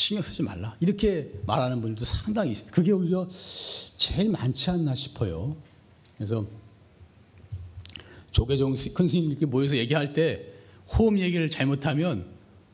신경 0.00 0.22
쓰지 0.22 0.42
말라. 0.42 0.76
이렇게 0.80 1.30
말하는 1.46 1.80
분들도 1.80 2.04
상당히 2.04 2.52
있어요. 2.52 2.70
그게 2.70 2.92
오히려 2.92 3.26
제일 3.96 4.30
많지 4.30 4.70
않나 4.70 4.94
싶어요. 4.94 5.56
그래서 6.16 6.46
조계종 8.30 8.74
큰 8.94 9.08
스님들께 9.08 9.46
모여서 9.46 9.76
얘기할 9.76 10.12
때 10.12 10.52
호흡 10.88 11.18
얘기를 11.18 11.50
잘못하면 11.50 12.26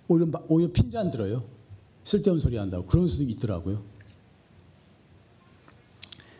오히려, 0.09 0.27
오히려 0.49 0.73
핀잔 0.73 1.11
들어요. 1.11 1.45
쓸데없는 2.05 2.41
소리 2.43 2.57
한다고. 2.57 2.87
그런 2.87 3.09
수도 3.09 3.25
있더라고요. 3.25 3.83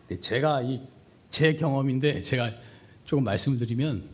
근데 0.07 0.19
제가 0.19 0.61
이 0.61 0.97
제 1.29 1.53
경험인데 1.53 2.21
제가 2.21 2.49
조금 3.05 3.23
말씀을 3.23 3.59
드리면 3.59 4.09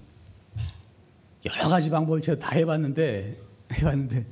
여러 1.46 1.70
가지 1.70 1.90
방법을 1.90 2.22
제가 2.22 2.40
다 2.40 2.56
해봤는데 2.56 3.38
해봤는데 3.74 4.26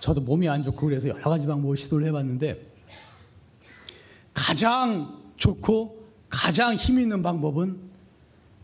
저도 0.00 0.22
몸이 0.22 0.48
안 0.48 0.62
좋고 0.62 0.86
그래서 0.86 1.08
여러 1.08 1.22
가지 1.22 1.46
방법을 1.46 1.76
시도를 1.76 2.06
해봤는데 2.08 2.70
가장 4.32 5.20
좋고 5.36 6.04
가장 6.28 6.74
힘 6.74 6.98
있는 6.98 7.22
방법은 7.22 7.78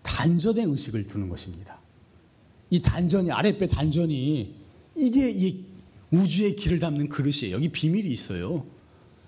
단전의 0.03 0.65
의식을 0.65 1.09
두는 1.09 1.29
것입니다. 1.29 1.79
이 2.71 2.81
단전이 2.81 3.31
아랫배 3.31 3.69
단전이 3.69 4.55
이게 4.97 5.31
이 5.31 5.65
우주의 6.11 6.57
길을 6.57 6.79
담는 6.79 7.09
그릇이에요. 7.09 7.55
여기 7.57 7.69
비밀이 7.69 8.09
있어요. 8.13 8.67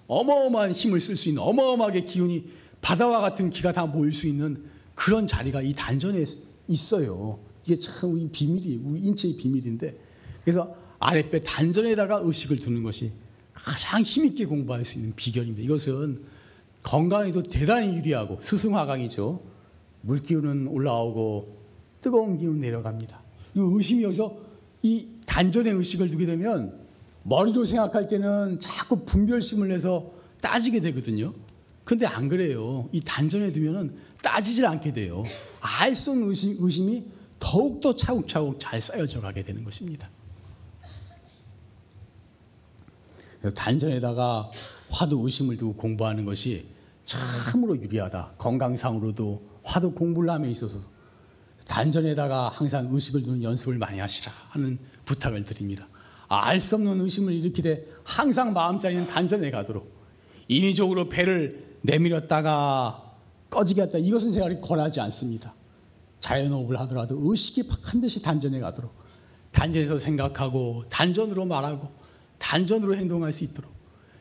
어마어마한 0.07 0.73
힘을 0.73 1.01
쓸 1.01 1.17
수 1.17 1.29
있는 1.29 1.43
어마어마하게 1.43 2.05
기운이 2.05 2.51
바다와 2.81 3.21
같은 3.21 3.51
기가 3.51 3.73
다 3.73 3.87
모일 3.87 4.15
수 4.15 4.27
있는 4.27 4.65
그런 4.95 5.27
자리가 5.27 5.61
이 5.63 5.75
단전에 5.75 6.25
있어요. 6.69 7.41
이게 7.65 7.77
참 7.77 8.31
비밀이에요. 8.33 8.81
우리 8.85 9.01
인체의 9.01 9.37
비밀인데 9.37 9.99
그래서 10.43 10.75
아랫배 10.99 11.43
단전에다가 11.43 12.21
의식을 12.23 12.61
두는 12.61 12.83
것이 12.83 13.13
가장 13.53 14.03
힘있게 14.03 14.47
공부할 14.47 14.85
수 14.85 14.99
있는 14.99 15.15
비결입니다. 15.15 15.63
이것은 15.63 16.23
건강에도 16.83 17.43
대단히 17.43 17.97
유리하고 17.97 18.39
스승화강이죠. 18.41 19.43
물기운은 20.03 20.69
올라오고 20.69 21.59
뜨거운 22.01 22.37
기운 22.37 22.61
내려갑니다. 22.61 23.21
이 23.55 23.61
의심이 23.61 24.05
여기서 24.05 24.37
이 24.83 25.07
단전의 25.27 25.75
의식을 25.75 26.11
두게 26.11 26.27
되면 26.27 26.79
머리로 27.25 27.65
생각할 27.65 28.09
때는 28.09 28.59
자꾸 28.61 29.05
분별심을 29.05 29.69
내서 29.69 30.13
따지게 30.41 30.81
되거든요. 30.81 31.35
근데 31.85 32.07
안 32.07 32.29
그래요. 32.29 32.89
이 32.93 33.01
단전에 33.01 33.53
두면은 33.53 33.95
따지질 34.23 34.67
않게 34.67 34.93
돼요. 34.93 35.25
알수 35.61 36.13
없는 36.13 36.29
의심, 36.29 36.57
의심이 36.61 37.05
더욱더 37.39 37.95
차곡차곡 37.95 38.61
잘 38.61 38.81
쌓여져 38.81 39.21
가게 39.21 39.43
되는 39.43 39.65
것입니다. 39.65 40.09
단전에다가 43.55 44.51
화두 44.91 45.21
의심을 45.25 45.57
두고 45.57 45.75
공부하는 45.75 46.25
것이 46.25 46.67
참으로 47.05 47.77
유리하다. 47.77 48.35
건강상으로도 48.39 49.43
화두 49.65 49.93
공부를 49.93 50.31
함에 50.31 50.51
있어서 50.51 50.79
단전에다가 51.67 52.49
항상 52.49 52.89
의식을 52.91 53.23
두는 53.23 53.43
연습을 53.43 53.79
많이 53.79 53.99
하시라 53.99 54.33
하는 54.51 54.79
부탁을 55.05 55.45
드립니다. 55.45 55.87
알 56.29 56.61
수 56.61 56.75
없는 56.75 57.01
의심을 57.01 57.33
일으키되 57.33 57.87
항상 58.05 58.53
마음자리는 58.53 59.07
단전에 59.07 59.51
가도록 59.51 59.91
인위적으로 60.49 61.09
배를 61.09 61.77
내밀었다가 61.83 63.15
꺼지게 63.51 63.83
했다. 63.83 63.99
이것은 63.99 64.33
제가 64.33 64.61
권하지 64.61 65.01
않습니다. 65.01 65.55
자연호흡을 66.19 66.79
하더라도 66.81 67.19
의식이 67.23 67.69
반드시 67.85 68.21
단전에 68.21 68.61
가도록 68.61 68.93
단전에서 69.53 69.99
생각하고 69.99 70.85
단전으로 70.91 71.47
말하고 71.47 71.89
단전으로 72.39 72.97
행동할 72.97 73.33
수 73.33 73.45
있도록 73.45 73.73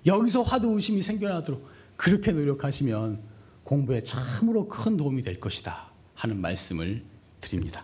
여기서 0.06 0.42
화두 0.44 0.70
의심이 0.74 1.02
생겨나도록 1.02 1.68
그렇게 1.96 2.32
노력하시면 2.32 3.20
공부에 3.64 4.02
참으로 4.02 4.68
큰 4.68 4.96
도움이 4.96 5.22
될 5.22 5.40
것이다 5.40 5.92
하는 6.16 6.40
말씀을 6.40 7.04
드립니다. 7.42 7.84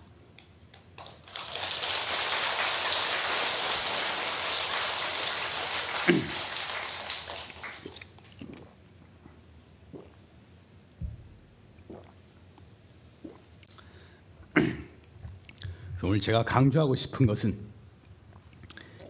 오늘 16.14 16.22
제가 16.22 16.44
강조하고 16.44 16.94
싶은 16.94 17.26
것은 17.26 17.58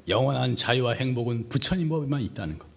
영원한 0.07 0.55
자유와 0.55 0.93
행복은 0.93 1.49
부처님 1.49 1.89
법에만 1.89 2.21
있다는 2.21 2.59
것. 2.59 2.67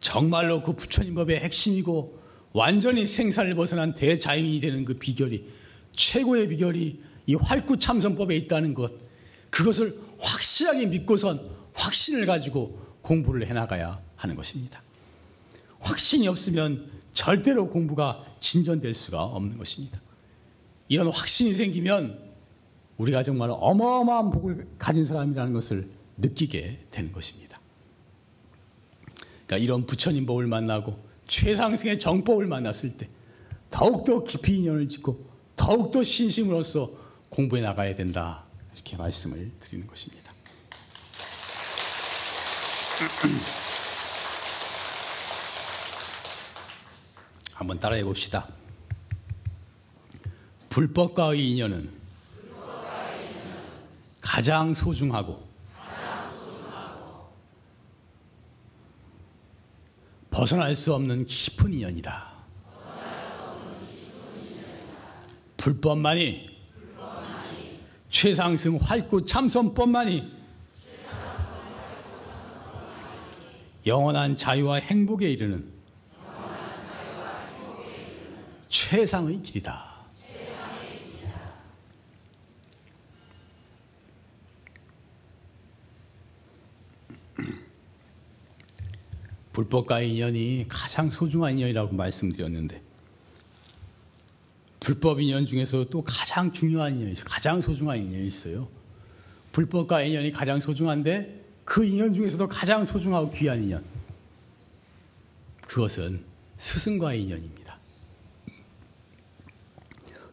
정말로 0.00 0.62
그 0.62 0.72
부처님 0.72 1.14
법의 1.14 1.40
핵심이고 1.40 2.18
완전히 2.52 3.06
생사를 3.06 3.54
벗어난 3.54 3.94
대자연이 3.94 4.60
되는 4.60 4.84
그 4.84 4.94
비결이 4.94 5.48
최고의 5.92 6.48
비결이 6.48 7.02
이 7.26 7.34
활구참선법에 7.34 8.36
있다는 8.36 8.74
것. 8.74 8.92
그것을 9.50 9.94
확실하게 10.18 10.86
믿고선 10.86 11.40
확신을 11.74 12.26
가지고 12.26 12.78
공부를 13.02 13.46
해나가야 13.46 14.00
하는 14.16 14.36
것입니다. 14.36 14.82
확신이 15.78 16.28
없으면 16.28 16.90
절대로 17.14 17.68
공부가 17.68 18.24
진전될 18.40 18.94
수가 18.94 19.22
없는 19.22 19.58
것입니다. 19.58 20.00
이런 20.88 21.08
확신이 21.08 21.54
생기면 21.54 22.29
우리가 23.00 23.22
정말 23.22 23.48
어마어마한 23.50 24.30
복을 24.30 24.68
가진 24.78 25.06
사람이라는 25.06 25.54
것을 25.54 25.88
느끼게 26.18 26.88
되는 26.90 27.12
것입니다. 27.12 27.58
그러니까 29.46 29.64
이런 29.64 29.86
부처님 29.86 30.26
법을 30.26 30.46
만나고 30.46 31.02
최상승의 31.26 31.98
정법을 31.98 32.46
만났을 32.46 32.98
때 32.98 33.08
더욱더 33.70 34.22
깊이 34.24 34.58
인연을 34.58 34.86
짓고 34.88 35.18
더욱더 35.56 36.04
신심으로써 36.04 36.90
공부해 37.30 37.62
나가야 37.62 37.94
된다. 37.94 38.44
이렇게 38.74 38.98
말씀을 38.98 39.50
드리는 39.60 39.86
것입니다. 39.86 40.34
한번 47.54 47.80
따라해 47.80 48.04
봅시다. 48.04 48.46
불법과의 50.68 51.50
인연은 51.50 51.99
가장 54.20 54.74
소중하고 54.74 55.48
벗어날 60.30 60.74
수 60.74 60.94
없는 60.94 61.26
깊은 61.26 61.72
인연이다. 61.72 62.30
불법만이 65.56 66.48
최상승 68.08 68.78
활구 68.80 69.24
참선법만이 69.24 70.40
영원한 73.86 74.36
자유와 74.36 74.76
행복에 74.76 75.30
이르는 75.30 75.70
최상의 78.68 79.42
길이다. 79.42 79.89
불법과의 89.60 90.14
인연이 90.14 90.64
가장 90.68 91.10
소중한 91.10 91.58
인연이라고 91.58 91.94
말씀드렸는데 91.94 92.80
불법 94.80 95.20
인연 95.20 95.44
중에서 95.44 95.84
또 95.90 96.02
가장 96.02 96.50
중요한 96.50 96.96
인연이 96.96 97.12
있어요. 97.12 97.26
가장 97.28 97.60
소중한 97.60 97.98
인연이 97.98 98.26
있어요. 98.26 98.68
불법과 99.52 100.02
인연이 100.02 100.30
가장 100.30 100.60
소중한데 100.60 101.44
그 101.66 101.84
인연 101.84 102.14
중에서도 102.14 102.48
가장 102.48 102.86
소중하고 102.86 103.30
귀한 103.32 103.62
인연. 103.62 103.84
그것은 105.66 106.24
스승과의 106.56 107.22
인연입니다. 107.24 107.78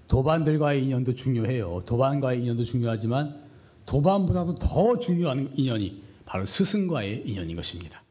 도반들과의 0.07 0.85
인연도 0.85 1.13
중요해요. 1.13 1.81
도반과의 1.85 2.41
인연도 2.43 2.63
중요하지만 2.63 3.35
도반보다도 3.85 4.55
더 4.55 4.97
중요한 4.97 5.51
인연이 5.57 6.01
바로 6.25 6.45
스승과의 6.45 7.23
인연인 7.25 7.57
것입니다. 7.57 8.06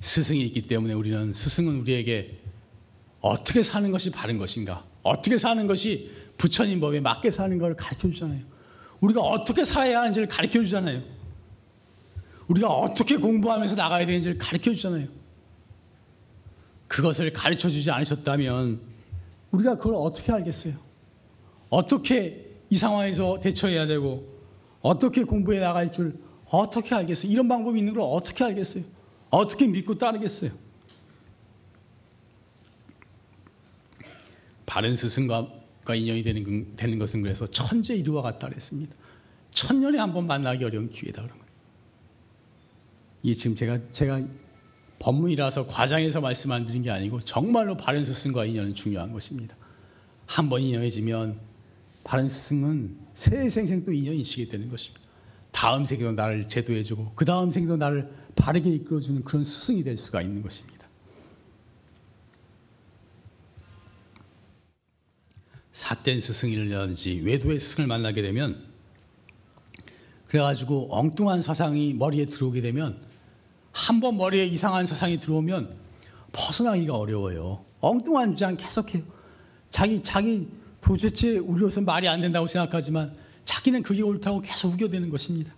스승이 0.00 0.40
있기 0.46 0.62
때문에 0.62 0.94
우리는 0.94 1.32
스승은 1.34 1.80
우리에게 1.80 2.38
어떻게 3.20 3.62
사는 3.62 3.90
것이 3.90 4.10
바른 4.10 4.38
것인가, 4.38 4.84
어떻게 5.02 5.36
사는 5.38 5.66
것이 5.66 6.10
부처님 6.38 6.80
법에 6.80 7.00
맞게 7.00 7.30
사는 7.30 7.58
것을 7.58 7.76
가르쳐 7.76 8.10
주잖아요. 8.10 8.40
우리가 9.00 9.20
어떻게 9.20 9.64
살아야 9.64 10.00
하는지를 10.00 10.26
가르쳐 10.28 10.62
주잖아요. 10.64 11.02
우리가 12.48 12.68
어떻게 12.68 13.16
공부하면서 13.16 13.76
나가야 13.76 14.06
되는지를 14.06 14.38
가르쳐 14.38 14.74
주잖아요. 14.74 15.06
그것을 16.88 17.32
가르쳐 17.32 17.70
주지 17.70 17.90
않으셨다면 17.90 18.80
우리가 19.52 19.76
그걸 19.76 19.94
어떻게 19.96 20.32
알겠어요? 20.32 20.74
어떻게 21.68 22.46
이 22.68 22.76
상황에서 22.76 23.38
대처해야 23.40 23.86
되고 23.86 24.26
어떻게 24.80 25.24
공부해 25.24 25.60
나갈 25.60 25.92
줄 25.92 26.18
어떻게 26.50 26.94
알겠어요? 26.94 27.30
이런 27.30 27.48
방법이 27.48 27.78
있는 27.78 27.94
걸 27.94 28.02
어떻게 28.02 28.42
알겠어요? 28.44 28.82
어떻게 29.30 29.66
믿고 29.66 29.96
따르겠어요? 29.96 30.50
바른 34.66 34.94
스승과 34.96 35.48
인연이 35.94 36.22
되는, 36.22 36.76
되는 36.76 36.98
것은 36.98 37.22
그래서 37.22 37.46
천재 37.48 37.96
이루와 37.96 38.22
같다 38.22 38.48
그랬습니다. 38.48 38.94
천년에 39.50 39.98
한 39.98 40.12
번 40.12 40.26
만나기 40.26 40.64
어려운 40.64 40.88
기회다 40.88 41.22
그런 41.22 41.36
거예요. 41.36 41.50
이게 43.22 43.34
지금 43.34 43.56
제가 43.56 43.78
제가 43.90 44.20
법문이라서 45.00 45.66
과장해서 45.66 46.20
말씀 46.20 46.52
안 46.52 46.66
드린 46.66 46.82
게 46.82 46.90
아니고 46.90 47.20
정말로 47.22 47.76
바른 47.76 48.04
스승과 48.04 48.44
인연은 48.44 48.74
중요한 48.74 49.12
것입니다. 49.12 49.56
한 50.26 50.48
번 50.48 50.62
인연해지면 50.62 51.40
바른 52.04 52.28
스승은 52.28 52.96
새 53.14 53.50
생생 53.50 53.84
또 53.84 53.92
인연이 53.92 54.20
있게 54.20 54.44
되는 54.46 54.70
것입니다. 54.70 55.00
다음 55.50 55.84
생에도 55.84 56.12
나를 56.12 56.48
제도해주고 56.48 57.12
그 57.16 57.24
다음 57.24 57.50
생에도 57.50 57.76
나를 57.76 58.08
바르게 58.36 58.70
이끌어주는 58.70 59.22
그런 59.22 59.44
스승이 59.44 59.82
될 59.84 59.96
수가 59.96 60.22
있는 60.22 60.42
것입니다. 60.42 60.86
삿된 65.72 66.20
스승이라든지 66.20 67.22
외도의 67.24 67.58
스승을 67.58 67.86
만나게 67.86 68.22
되면 68.22 68.62
그래가지고 70.28 70.88
엉뚱한 70.90 71.42
사상이 71.42 71.94
머리에 71.94 72.26
들어오게 72.26 72.60
되면 72.60 73.00
한 73.72 74.00
번 74.00 74.16
머리에 74.16 74.46
이상한 74.46 74.86
사상이 74.86 75.18
들어오면 75.20 75.76
벗어나기가 76.32 76.96
어려워요. 76.96 77.64
엉뚱한 77.80 78.34
주장 78.36 78.56
계속해요. 78.56 79.02
자기 79.70 80.02
자기 80.02 80.48
도대체 80.80 81.38
우리로서 81.38 81.80
말이 81.80 82.08
안 82.08 82.20
된다고 82.20 82.46
생각하지만 82.46 83.14
자기는 83.44 83.82
그게 83.82 84.02
옳다고 84.02 84.40
계속 84.40 84.72
우겨대는 84.74 85.10
것입니다. 85.10 85.54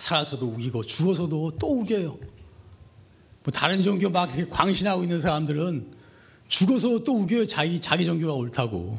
살아서도 0.00 0.46
우기고 0.46 0.84
죽어서도 0.84 1.58
또 1.58 1.80
우겨요. 1.80 2.18
뭐 3.42 3.52
다른 3.52 3.82
종교 3.82 4.08
막 4.08 4.30
광신하고 4.50 5.02
있는 5.02 5.20
사람들은 5.20 5.92
죽어서 6.48 7.04
또 7.04 7.18
우겨요. 7.20 7.46
자기 7.46 7.80
자기 7.80 8.06
종교가 8.06 8.32
옳다고. 8.32 8.98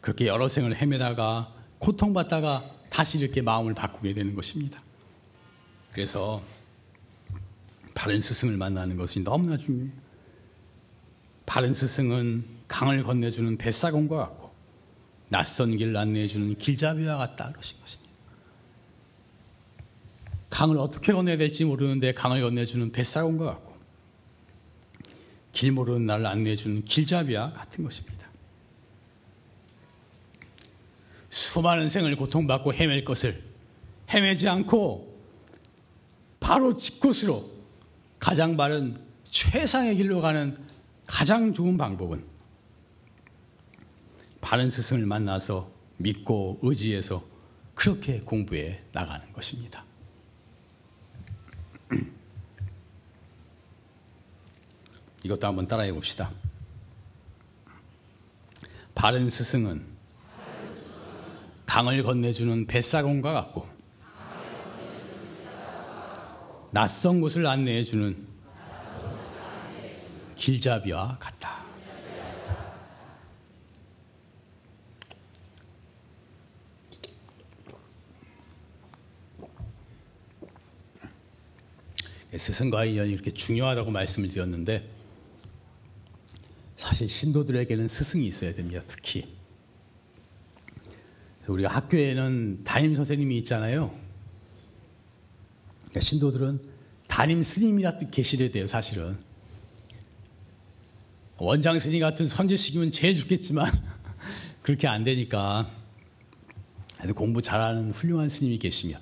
그렇게 0.00 0.26
여러 0.26 0.48
생을 0.48 0.76
헤매다가 0.76 1.54
고통받다가 1.78 2.64
다시 2.90 3.18
이렇게 3.18 3.40
마음을 3.40 3.74
바꾸게 3.74 4.14
되는 4.14 4.34
것입니다. 4.34 4.82
그래서 5.92 6.42
바른 7.94 8.20
스승을 8.20 8.56
만나는 8.56 8.96
것이 8.96 9.22
너무나 9.22 9.56
중요해요. 9.56 9.92
바른 11.46 11.74
스승은 11.74 12.44
강을 12.68 13.04
건네주는 13.04 13.58
뱃사공과 13.58 14.16
같고 14.16 14.50
낯선 15.28 15.76
길을 15.76 15.96
안내해주는 15.96 16.56
길잡이와 16.56 17.16
같다 17.16 17.50
그러신 17.52 17.80
것입니다. 17.80 17.99
강을 20.50 20.78
어떻게 20.78 21.12
건너야 21.12 21.36
될지 21.36 21.64
모르는데 21.64 22.12
강을 22.12 22.42
건네주는 22.42 22.92
뱃사공과 22.92 23.46
같고 23.46 23.70
길 25.52 25.72
모르는 25.72 26.06
나를 26.06 26.26
안내해주는 26.26 26.84
길잡이와 26.84 27.52
같은 27.52 27.84
것입니다. 27.84 28.28
수많은 31.30 31.88
생을 31.88 32.16
고통받고 32.16 32.74
헤맬 32.74 33.04
것을 33.04 33.40
헤매지 34.12 34.48
않고 34.48 35.10
바로 36.40 36.76
직곳으로 36.76 37.48
가장 38.18 38.56
바른 38.56 39.00
최상의 39.30 39.96
길로 39.96 40.20
가는 40.20 40.56
가장 41.06 41.54
좋은 41.54 41.76
방법은 41.76 42.24
바른 44.40 44.68
스승을 44.68 45.06
만나서 45.06 45.70
믿고 45.98 46.58
의지해서 46.62 47.22
그렇게 47.74 48.20
공부해 48.20 48.80
나가는 48.92 49.32
것입니다. 49.32 49.84
이것도 55.24 55.46
한번 55.46 55.66
따라해 55.66 55.92
봅시다. 55.92 56.30
바른 58.94 59.30
스승은 59.30 59.84
강을 61.66 62.02
건네주는 62.02 62.66
뱃사공과 62.66 63.32
같고 63.32 63.68
낯선 66.72 67.20
곳을 67.20 67.46
안내해 67.46 67.84
주는 67.84 68.26
길잡이와 70.36 71.18
같다. 71.18 71.60
스승과의 82.36 82.92
인연이 82.92 83.10
이렇게 83.10 83.32
중요하다고 83.32 83.90
말씀을 83.90 84.28
드렸는데 84.28 84.99
사실 87.00 87.08
신도들에게는 87.08 87.88
스승이 87.88 88.26
있어야 88.26 88.52
됩니다. 88.52 88.82
특히 88.86 89.26
우리가 91.46 91.70
학교에는 91.70 92.60
담임 92.62 92.94
선생님이 92.94 93.38
있잖아요. 93.38 93.90
그러니까 95.78 96.00
신도들은 96.00 96.60
담임 97.08 97.42
스님이라 97.42 97.96
계시려야 98.10 98.50
돼요. 98.50 98.66
사실은 98.66 99.16
원장 101.38 101.78
스님 101.78 102.00
같은 102.00 102.26
선지식이면 102.26 102.90
제일 102.90 103.16
좋겠지만 103.16 103.72
그렇게 104.60 104.86
안 104.86 105.02
되니까 105.02 105.70
공부 107.16 107.40
잘하는 107.40 107.92
훌륭한 107.92 108.28
스님이 108.28 108.58
계시면 108.58 109.00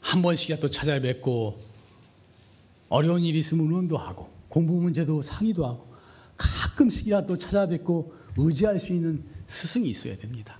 한 0.00 0.20
번씩이라도 0.20 0.68
찾아뵙고 0.68 1.62
어려운 2.88 3.22
일이 3.22 3.38
있으면 3.38 3.66
의논도 3.66 3.98
하고 3.98 4.32
공부 4.48 4.74
문제도 4.80 5.22
상의도 5.22 5.64
하고 5.64 5.93
가끔씩이라도 6.36 7.38
찾아뵙고 7.38 8.14
의지할 8.36 8.78
수 8.78 8.92
있는 8.92 9.24
스승이 9.46 9.88
있어야 9.88 10.16
됩니다. 10.16 10.58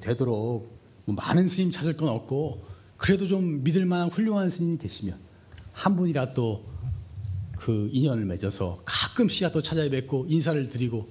되도록 0.00 0.80
뭐 1.04 1.14
많은 1.14 1.48
스님 1.48 1.70
찾을 1.70 1.96
건 1.96 2.08
없고 2.08 2.64
그래도 2.96 3.26
좀 3.26 3.62
믿을 3.62 3.86
만한 3.86 4.08
훌륭한 4.08 4.50
스님이 4.50 4.78
계시면 4.78 5.16
한 5.72 5.96
분이라도 5.96 6.64
그 7.56 7.88
인연을 7.92 8.24
맺어서 8.24 8.82
가끔씩이라도 8.84 9.62
찾아뵙고 9.62 10.26
인사를 10.28 10.68
드리고 10.68 11.08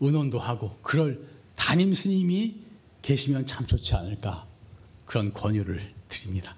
의논도 0.00 0.38
하고 0.38 0.78
그럴 0.82 1.28
담임 1.54 1.94
스님이 1.94 2.56
계시면 3.02 3.46
참 3.46 3.66
좋지 3.66 3.94
않을까 3.94 4.46
그런 5.06 5.32
권유를 5.32 5.80
드립니다. 6.08 6.56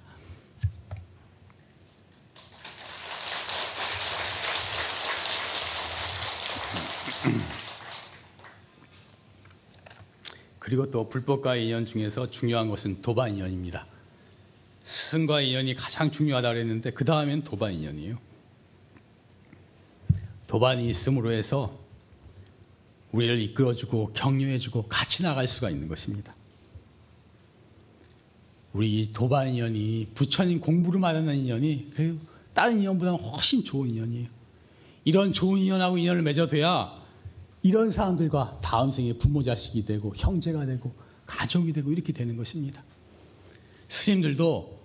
그리고 10.65 10.91
또 10.91 11.11
불법과의 11.11 11.67
인연 11.67 11.85
중에서 11.85 12.31
중요한 12.31 12.71
것은 12.71 13.03
도반 13.03 13.35
인연입니다. 13.35 13.87
스승과의 14.83 15.51
인연이 15.51 15.75
가장 15.75 16.11
중요하다 16.11 16.49
그랬는데 16.55 16.91
그 16.93 17.05
다음엔 17.05 17.45
도반 17.45 17.75
인연이에요. 17.75 18.17
도반이 20.47 20.89
있음으로 20.89 21.33
해서 21.33 21.79
우리를 23.13 23.43
이끌어주고 23.43 24.15
격려해주고 24.15 24.87
같이 24.89 25.23
나갈 25.23 25.47
수가 25.47 25.69
있는 25.69 25.87
것입니다. 25.87 26.35
우리 28.73 29.13
도반 29.13 29.49
인연이 29.49 30.09
부처님 30.15 30.61
공부를 30.61 30.99
만나는 30.99 31.37
인연이 31.37 31.93
다른 32.55 32.79
인연보다는 32.79 33.19
훨씬 33.19 33.63
좋은 33.63 33.91
인연이에요. 33.91 34.29
이런 35.05 35.35
좋은 35.35 35.59
인연하고 35.59 35.99
인연을 35.99 36.23
맺어둬야 36.23 37.04
이런 37.65 37.91
사람들과 37.91 38.61
다음 38.63 38.91
생에 38.91 39.15
부모 39.15 39.43
자식이 39.43 39.87
되고 39.87 40.13
형제가 40.15 40.67
되고 40.67 40.95
가족이 41.25 41.73
되고 41.73 41.91
이렇게 41.91 42.13
되는 42.13 42.37
것입니다. 42.37 42.85
스님들도 43.89 44.81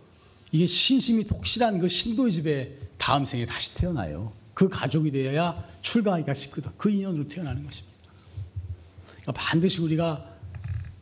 이게 0.54 0.66
신심이 0.66 1.26
독실한 1.26 1.80
그 1.80 1.90
신도의 1.90 2.32
집에 2.32 2.80
다음 2.98 3.26
생에 3.26 3.46
다시 3.46 3.76
태어나요. 3.76 4.32
그 4.54 4.70
가족이 4.70 5.12
되어야 5.12 5.62
출가하기가 5.82 6.34
쉽거든. 6.34 6.72
그 6.78 6.90
인연으로 6.90 7.28
태어나는 7.28 7.66
것입니다. 7.66 8.00
그러니까 9.10 9.34
반드시 9.34 9.82
우리가 9.82 10.38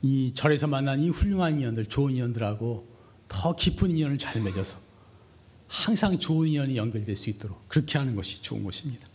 이 0.02 0.34
절에서 0.34 0.66
만난 0.66 1.00
이 1.00 1.10
훌륭한 1.10 1.60
인연들, 1.60 1.86
좋은 1.86 2.14
인연들하고 2.14 2.88
더 3.28 3.56
깊은 3.56 3.92
인연을 3.92 4.18
잘 4.18 4.42
맺어서 4.42 4.80
항상 5.68 6.18
좋은 6.18 6.48
인연이 6.48 6.76
연결될 6.76 7.16
수 7.16 7.30
있도록 7.30 7.70
그렇게 7.70 8.00
하는 8.00 8.16
것이 8.16 8.42
좋은 8.42 8.64
것입니다. 8.64 9.07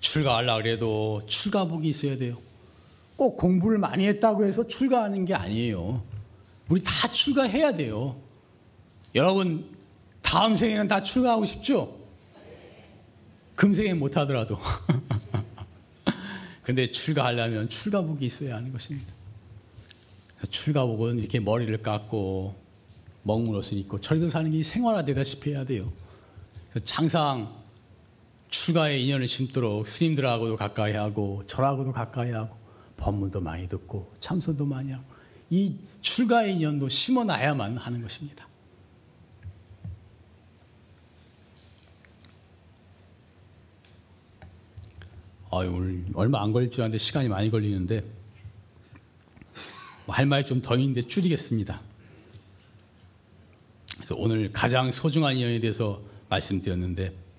출가하려 0.00 0.56
그래도 0.56 1.22
출가복이 1.26 1.88
있어야 1.88 2.16
돼요. 2.16 2.38
꼭 3.16 3.36
공부를 3.36 3.78
많이 3.78 4.06
했다고 4.06 4.44
해서 4.44 4.66
출가하는 4.66 5.26
게 5.26 5.34
아니에요. 5.34 6.02
우리 6.68 6.82
다 6.82 7.08
출가해야 7.08 7.72
돼요. 7.72 8.16
여러분 9.14 9.64
다음 10.22 10.56
생에는 10.56 10.88
다 10.88 11.02
출가하고 11.02 11.44
싶죠? 11.44 11.96
금생에 13.56 13.94
못 13.94 14.16
하더라도. 14.16 14.58
근데 16.62 16.90
출가하려면 16.90 17.68
출가복이 17.68 18.24
있어야 18.24 18.56
하는 18.56 18.72
것입니다. 18.72 19.12
출가복은 20.50 21.18
이렇게 21.18 21.40
머리를 21.40 21.82
깎고 21.82 22.54
먹물 23.22 23.56
옷을 23.56 23.76
입고 23.78 24.00
절도 24.00 24.30
사는 24.30 24.50
게 24.50 24.62
생활화되다시피 24.62 25.50
해야 25.50 25.64
돼요. 25.64 25.92
장상 26.84 27.59
출가의 28.50 29.04
인연을 29.04 29.28
심도록 29.28 29.86
스님들하고도 29.86 30.56
가까이 30.56 30.92
하고 30.92 31.42
절하고도 31.46 31.92
가까이 31.92 32.32
하고 32.32 32.56
법문도 32.96 33.40
많이 33.40 33.66
듣고 33.68 34.12
참선도 34.20 34.66
많이 34.66 34.92
하고 34.92 35.04
이 35.48 35.76
출가의 36.00 36.56
인연도 36.56 36.88
심어놔야만 36.88 37.76
하는 37.76 38.02
것입니다. 38.02 38.46
아유, 45.52 45.68
오늘 45.72 46.04
얼마 46.14 46.42
안 46.42 46.52
걸릴 46.52 46.70
줄 46.70 46.82
알았는데 46.82 46.98
시간이 46.98 47.28
많이 47.28 47.50
걸리는데 47.50 48.04
뭐할 50.06 50.26
말이 50.26 50.44
좀 50.44 50.60
더 50.62 50.76
있는데 50.76 51.02
줄이겠습니다. 51.02 51.80
그래서 53.96 54.16
오늘 54.16 54.52
가장 54.52 54.90
소중한 54.92 55.36
인연에 55.36 55.60
대해서 55.60 56.00
말씀드렸는데 56.28 57.29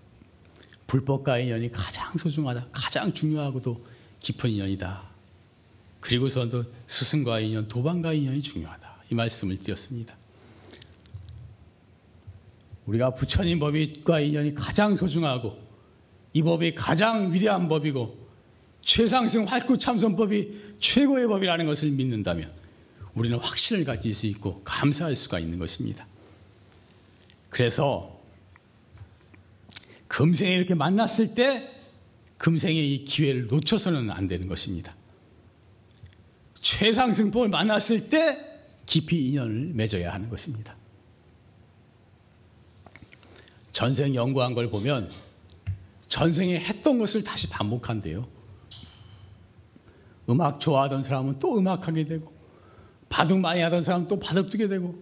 불법과의 0.91 1.45
인연이 1.45 1.71
가장 1.71 2.17
소중하다. 2.17 2.67
가장 2.73 3.13
중요하고도 3.13 3.81
깊은 4.19 4.49
인연이다. 4.49 5.01
그리고서도 6.01 6.65
스승과의 6.85 7.47
인연, 7.47 7.67
도반과의 7.69 8.19
인연이 8.19 8.41
중요하다. 8.41 8.95
이 9.09 9.15
말씀을 9.15 9.57
드렸습니다. 9.57 10.13
우리가 12.87 13.13
부처님 13.13 13.59
법과 13.59 14.19
인연이 14.19 14.53
가장 14.53 14.93
소중하고 14.97 15.57
이 16.33 16.41
법이 16.41 16.73
가장 16.73 17.31
위대한 17.31 17.69
법이고 17.69 18.27
최상승 18.81 19.45
활구 19.45 19.77
참선법이 19.77 20.75
최고의 20.79 21.27
법이라는 21.27 21.67
것을 21.67 21.91
믿는다면 21.91 22.51
우리는 23.15 23.37
확신을 23.37 23.85
가질 23.85 24.13
수 24.13 24.25
있고 24.27 24.61
감사할 24.65 25.15
수가 25.15 25.39
있는 25.39 25.57
것입니다. 25.57 26.05
그래서 27.49 28.20
금생에 30.11 30.53
이렇게 30.53 30.75
만났을 30.75 31.35
때 31.35 31.69
금생의 32.37 32.93
이 32.93 33.05
기회를 33.05 33.47
놓쳐서는 33.47 34.11
안 34.11 34.27
되는 34.27 34.49
것입니다. 34.49 34.93
최상승법을 36.55 37.47
만났을 37.47 38.09
때 38.09 38.37
깊이 38.85 39.29
인연을 39.29 39.71
맺어야 39.73 40.11
하는 40.11 40.29
것입니다. 40.29 40.75
전생 43.71 44.13
연구한 44.13 44.53
걸 44.53 44.69
보면 44.69 45.09
전생에 46.07 46.59
했던 46.59 46.99
것을 46.99 47.23
다시 47.23 47.49
반복한대요. 47.49 48.27
음악 50.27 50.59
좋아하던 50.59 51.03
사람은 51.03 51.39
또 51.39 51.57
음악하게 51.57 52.03
되고, 52.03 52.33
바둑 53.07 53.39
많이 53.39 53.61
하던 53.61 53.81
사람은 53.81 54.09
또 54.09 54.19
바둑 54.19 54.49
두게 54.49 54.67
되고, 54.67 55.01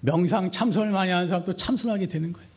명상 0.00 0.50
참선을 0.50 0.90
많이 0.90 1.12
하는 1.12 1.28
사람은 1.28 1.46
또 1.46 1.54
참선하게 1.54 2.08
되는 2.08 2.32
거예요. 2.32 2.53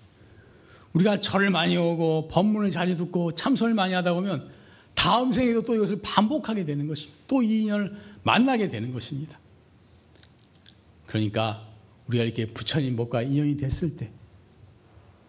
우리가 0.97 1.21
절을 1.21 1.51
많이 1.51 1.77
오고 1.77 2.27
법문을 2.29 2.71
자주 2.71 2.97
듣고 2.97 3.35
참선을 3.35 3.75
많이 3.75 3.93
하다 3.93 4.13
보면 4.15 4.49
다음 4.95 5.31
생에도 5.31 5.61
또 5.61 5.75
이것을 5.75 5.99
반복하게 6.01 6.65
되는 6.65 6.87
것입니다. 6.87 7.19
또 7.27 7.43
이 7.43 7.61
인연을 7.61 7.95
만나게 8.23 8.67
되는 8.67 8.91
것입니다. 8.91 9.39
그러니까 11.05 11.67
우리가 12.07 12.23
이렇게 12.23 12.47
부처님 12.47 12.95
법과 12.95 13.21
인연이 13.21 13.57
됐을 13.57 13.95
때 13.97 14.09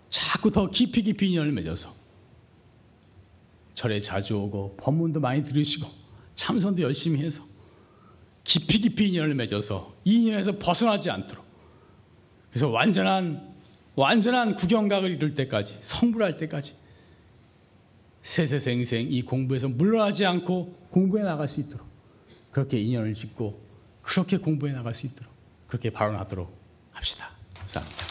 자꾸 0.09 0.51
더 0.51 0.71
깊이 0.71 1.03
깊이 1.03 1.29
인연을 1.31 1.53
맺어서 1.53 1.95
절에 3.75 4.01
자주 4.01 4.37
오고 4.39 4.77
법문도 4.81 5.21
많이 5.21 5.45
들으시고 5.45 5.87
참선도 6.35 6.81
열심히 6.83 7.21
해서 7.21 7.45
깊이 8.43 8.79
깊이 8.79 9.09
인연을 9.11 9.35
맺어서 9.35 9.95
이 10.05 10.23
인연에서 10.23 10.59
벗어나지 10.59 11.11
않도록 11.11 11.45
그래서 12.51 12.71
완전한 12.71 13.48
완전한 13.99 14.55
구경각을 14.55 15.11
이룰 15.11 15.35
때까지 15.35 15.77
성불할 15.81 16.37
때까지 16.37 16.77
세세생생 18.23 19.09
이 19.11 19.23
공부에서 19.23 19.69
물러나지 19.69 20.25
않고 20.25 20.87
공부해 20.91 21.25
나갈 21.25 21.49
수 21.49 21.61
있도록 21.61 21.85
그렇게 22.53 22.79
인연을 22.79 23.13
짓고 23.15 23.61
그렇게 24.03 24.37
공부해 24.37 24.73
나갈 24.73 24.95
수 24.95 25.07
있도록 25.07 25.33
그렇게 25.67 25.91
발언하도록 25.91 26.49
합시다. 26.93 27.29
감사합니다. 27.59 28.08